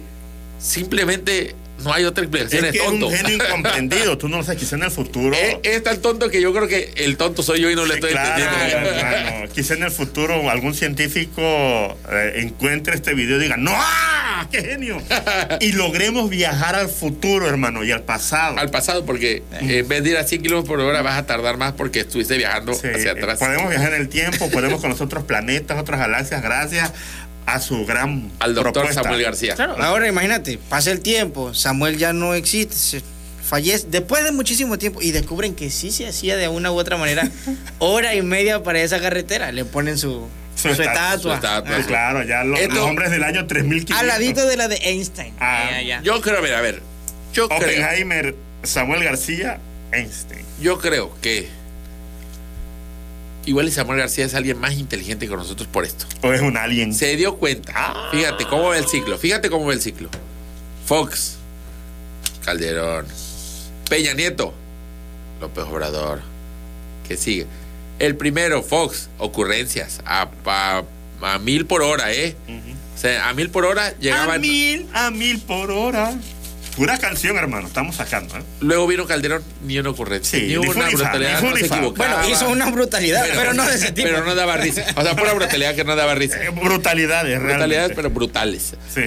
[0.57, 1.53] simplemente
[1.83, 2.65] no hay otra explicación.
[2.65, 3.07] Es que es tonto.
[3.07, 4.17] un genio incomprendido.
[4.17, 5.35] Tú no lo sabes, quizá en el futuro.
[5.35, 7.93] es, es tan tonto que yo creo que el tonto soy yo y no le
[7.95, 8.89] Sí, estoy claro, entendiendo.
[8.89, 9.53] hermano.
[9.53, 11.41] Quizá en el futuro algún científico
[12.11, 13.71] eh, encuentre este video y diga, ¡No!
[13.73, 14.47] ¡Ah!
[14.51, 15.01] ¡Qué genio!
[15.59, 18.57] y logremos viajar al futuro, hermano, y al pasado.
[18.57, 21.57] Al pasado, porque en vez de ir a 100 kilómetros por hora vas a tardar
[21.57, 23.39] más porque estuviste viajando Sí, hacia atrás.
[23.39, 26.91] Podemos viajar en el tiempo, podemos conocer otros planetas, otras galaxias, gracias
[27.45, 29.03] a su gran Al doctor propuesta.
[29.03, 29.55] Samuel García.
[29.55, 33.01] Claro, ahora imagínate, pasa el tiempo, Samuel ya no existe, se
[33.43, 36.97] fallece después de muchísimo tiempo y descubren que sí se hacía de una u otra
[36.97, 37.29] manera
[37.79, 41.19] hora y media para esa carretera, le ponen su, Su su, estatua.
[41.21, 41.77] Su estatua.
[41.77, 43.99] Sí, claro, ya los, Esto- los hombres del año 3500.
[43.99, 45.33] al ladito de la de Einstein.
[45.39, 46.01] Ah, Ya, ya.
[46.01, 46.81] Yo creo, a ver, a ver.
[47.33, 49.59] Yo creo, Oppenheimer, Samuel García,
[49.91, 50.45] Einstein.
[50.59, 51.47] yo creo que
[53.45, 56.05] igual y Samuel García es alguien más inteligente que nosotros por esto.
[56.23, 56.93] O es un alien.
[56.93, 57.95] se dio cuenta.
[58.11, 59.17] Fíjate cómo ve el ciclo.
[59.17, 60.09] Fíjate cómo ve el ciclo.
[60.85, 61.37] Fox,
[62.43, 63.05] Calderón,
[63.89, 64.53] Peña Nieto,
[65.41, 66.21] López Obrador.
[67.07, 67.45] Que sigue.
[67.99, 69.99] El primero, Fox, ocurrencias.
[70.05, 70.83] A, a-
[71.21, 72.35] a mil por hora, ¿eh?
[72.93, 74.41] O sea, a mil por hora A llegaban.
[74.41, 76.13] mil, a mil por hora.
[76.75, 78.35] Pura canción, hermano, estamos sacando.
[78.37, 78.41] ¿eh?
[78.59, 80.37] Luego vino Calderón, ni una ocurrencia.
[80.39, 82.15] Sí, ni ni una brutalidad, ni no se equivocaba.
[82.21, 84.09] Bueno, hizo una brutalidad, pero, no de ese tipo.
[84.09, 84.83] Pero no daba risa.
[84.95, 86.43] O sea, pura brutalidad que no daba risa.
[86.43, 88.75] Eh, brutalidades, Brutalidades, pero brutales.
[88.93, 89.03] Sí.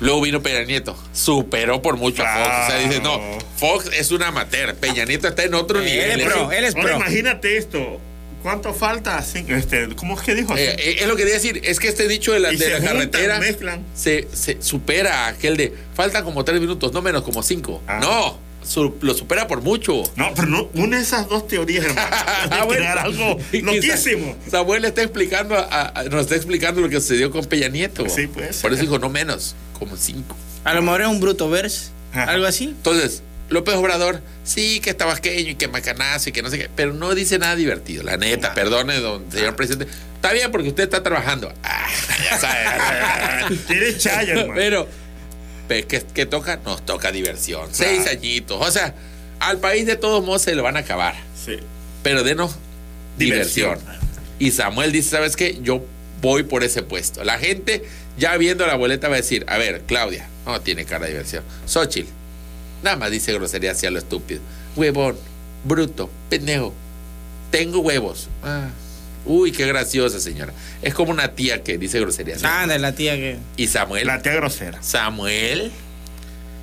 [0.00, 2.48] Luego vino Peña Nieto, superó por mucho a Fox.
[2.48, 3.20] O sea, dice, no.
[3.56, 6.20] Fox es un amateur, Peña Nieto está en otro Él nivel.
[6.22, 6.30] es ¿eh?
[6.30, 6.96] pro, él es Ahora pro.
[6.96, 8.00] imagínate esto.
[8.42, 9.22] ¿Cuánto falta?
[9.22, 10.56] Sí, Este, ¿Cómo es que dijo?
[10.56, 12.64] Eh, eh, es lo que quería decir, es que este dicho de la, Y de
[12.64, 13.84] se la juntan, carretera mezclan.
[13.94, 17.80] se, se supera aquel de faltan como tres minutos, no menos como cinco.
[17.86, 17.98] Ah.
[18.02, 20.02] No, su- lo supera por mucho.
[20.16, 22.08] No, pero no une esas dos teorías, hermano.
[22.12, 22.80] Ah, Puede bueno.
[22.80, 24.36] crear algo loquísimo.
[24.50, 28.08] Samuel está explicando, a- a- nos está explicando lo que sucedió con Peña Nieto.
[28.08, 28.62] Sí, puede ser.
[28.62, 30.36] Por eso dijo no menos, como cinco.
[30.64, 32.64] A lo mejor es un bruto verse, algo así.
[32.64, 33.22] Entonces,
[33.52, 37.14] López Obrador, sí, que tabasqueño y que macanazo y que no sé qué, pero no
[37.14, 39.86] dice nada divertido, la neta, perdone, don señor presidente.
[40.16, 41.52] Está bien porque usted está trabajando.
[41.62, 41.88] Ah,
[42.24, 43.56] ya sabe.
[43.66, 44.52] Tienes chaya, hermano.
[44.54, 44.88] pero,
[45.68, 46.58] pe- ¿qué, qué toca?
[46.64, 47.68] Nos toca diversión.
[47.72, 48.64] Seis añitos.
[48.64, 48.94] O sea,
[49.40, 51.14] al país de todos modos se lo van a acabar.
[51.44, 51.56] Sí.
[52.04, 52.54] Pero denos
[53.16, 53.78] diversión.
[53.78, 54.02] Diversión.
[54.38, 55.58] Y Samuel dice, ¿sabes qué?
[55.62, 55.84] Yo
[56.20, 57.24] voy por ese puesto.
[57.24, 57.82] La gente,
[58.16, 61.42] ya viendo la boleta, va a decir, a ver, Claudia, no tiene cara de diversión.
[61.66, 62.08] Xochitl,
[62.82, 64.40] nada más dice grosería hacia lo estúpido.
[64.76, 65.16] Huevón,
[65.64, 66.72] bruto, pendejo.
[67.50, 68.28] Tengo huevos.
[68.42, 68.68] Ah,
[69.24, 70.52] Uy, qué graciosa señora.
[70.82, 72.42] Es como una tía que dice groserías.
[72.42, 73.36] Anda, la tía que.
[73.56, 74.82] Y Samuel, La tía grosera.
[74.82, 75.70] Samuel,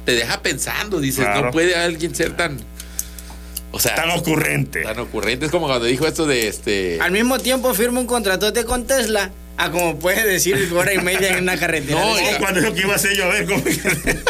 [0.06, 1.00] te deja pensando.
[1.00, 1.46] Dices, Claro.
[1.48, 2.58] no puede alguien ser tan...
[3.72, 4.82] O sea, Tan ocurrente.
[4.82, 5.46] tan ocurrente.
[5.46, 6.98] Es como cuando dijo esto de este...
[7.00, 11.30] Al mismo tiempo firma un contratote con Tesla, a como puedes decir hora y media
[11.38, 12.00] en una carretera.
[12.00, 13.62] No, De- cuando dijo que iba a ser yo, a ver cómo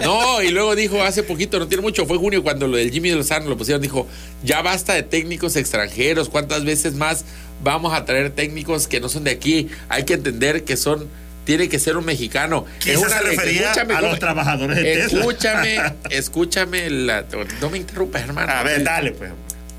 [0.04, 3.12] No, y luego dijo hace poquito, no tiene mucho, fue junio cuando lo del Jimmy
[3.12, 4.08] Lozano lo pusieron, dijo,
[4.44, 7.26] ya basta de técnicos extranjeros, ¿cuántas veces más
[7.64, 9.70] vamos a traer técnicos que no son de aquí?
[9.88, 11.08] Hay que entender que son,
[11.46, 12.66] tiene que ser un mexicano.
[12.80, 15.20] Quizás se le- refería a ¿cómo- los trabajadores de Tesla.
[15.20, 15.78] Escúchame,
[16.10, 17.26] escúchame, la-
[17.62, 18.52] no me interrumpas, hermano.
[18.52, 19.32] A ver, dale, pues.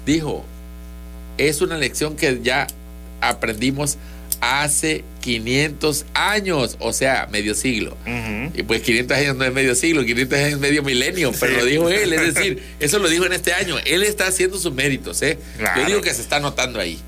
[0.06, 0.44] Dijo,
[1.38, 2.66] es una lección que ya
[3.20, 3.98] aprendimos
[4.40, 7.96] hace 500 años, o sea, medio siglo.
[8.06, 8.52] Ujú.
[8.58, 11.58] Y pues 500 años no es medio siglo, 500 años es medio milenio, pero Sí.
[11.58, 13.76] lo dijo él, es decir, eso lo dijo en este año.
[13.84, 15.38] Él está haciendo sus méritos, ¿eh?
[15.58, 15.80] Claro.
[15.82, 16.98] Yo digo que se está notando ahí.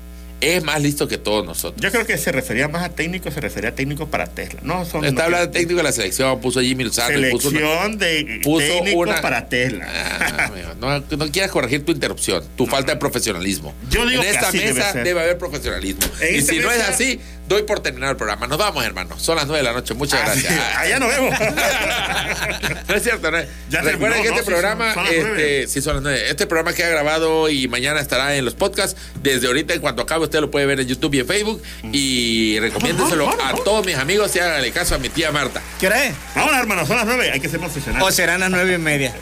[0.43, 1.81] Es más listo que todos nosotros.
[1.81, 4.59] Yo creo que se refería más a técnico, se refería a técnico para Tesla.
[4.63, 7.59] No, son Está hablando de técnico de la selección, puso Jimmy Lozano, y puso una-
[7.59, 9.87] Selección de puso técnico una- para Tesla.
[9.89, 13.73] Ah, amigo, no, no quieras corregir tu interrupción, tu falta de profesionalismo.
[13.89, 16.01] Yo digo en que esta así mesa debe, haber profesionalismo.
[16.19, 18.47] En y si no es así, doy por terminar el programa.
[18.47, 19.17] Nos vamos, hermano.
[19.19, 19.93] Son las 9 de la noche.
[19.93, 20.53] Muchas Ah, gracias.
[20.53, 21.39] sí, allá nos vemos.
[22.87, 23.37] no es cierto, ¿no?
[23.69, 24.37] Ya Recuerden terminó, que este ¿no?
[24.37, 26.29] Sí, programa, son este, sí son las nueve.
[26.29, 28.99] Este programa queda grabado y mañana estará en los podcasts.
[29.21, 31.61] Desde ahorita, en cuanto acabe, usted lo puede ver en YouTube y en Facebook.
[31.91, 35.61] Y recomiéndenselo a todos mis amigos y háganle caso a mi tía Marta.
[35.79, 36.15] ¿Qué hora es?
[36.35, 37.31] Vámonos, hermano, son las nueve.
[37.31, 38.15] Hay que ser O profesionales.
[38.15, 39.13] serán las nueve y media.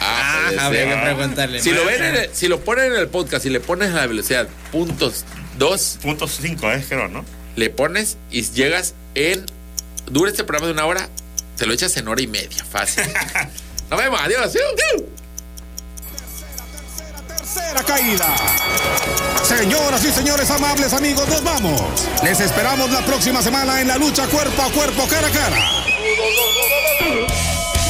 [0.00, 1.60] Ah, puede habría que preguntarle.
[1.60, 3.94] Si lo ven, en el- si lo ponen en el podcast y le pones a
[3.94, 5.24] la velocidad puntos
[5.58, 7.24] dos, Punto cinco es, creo, ¿no?
[7.56, 9.46] Le pones y llegas en.
[10.06, 11.08] Dura este programa de una hora,
[11.56, 13.04] te lo echas en hora y media, fácil.
[13.90, 14.52] Nos vemos, adiós.
[17.28, 18.34] Tercera caída.
[19.44, 22.08] Señoras y señores amables amigos, nos vamos.
[22.22, 25.84] Les esperamos la próxima semana en la lucha cuerpo a cuerpo, cara a cara.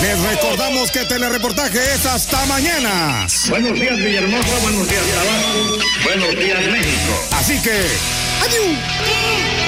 [0.03, 3.25] Les recordamos que telereportaje es hasta mañana.
[3.49, 4.59] Buenos días, Villahermosa.
[4.63, 5.79] Buenos días, Tabasco.
[6.03, 7.29] Buenos días, México.
[7.31, 7.87] Así que,
[8.43, 9.62] adiós.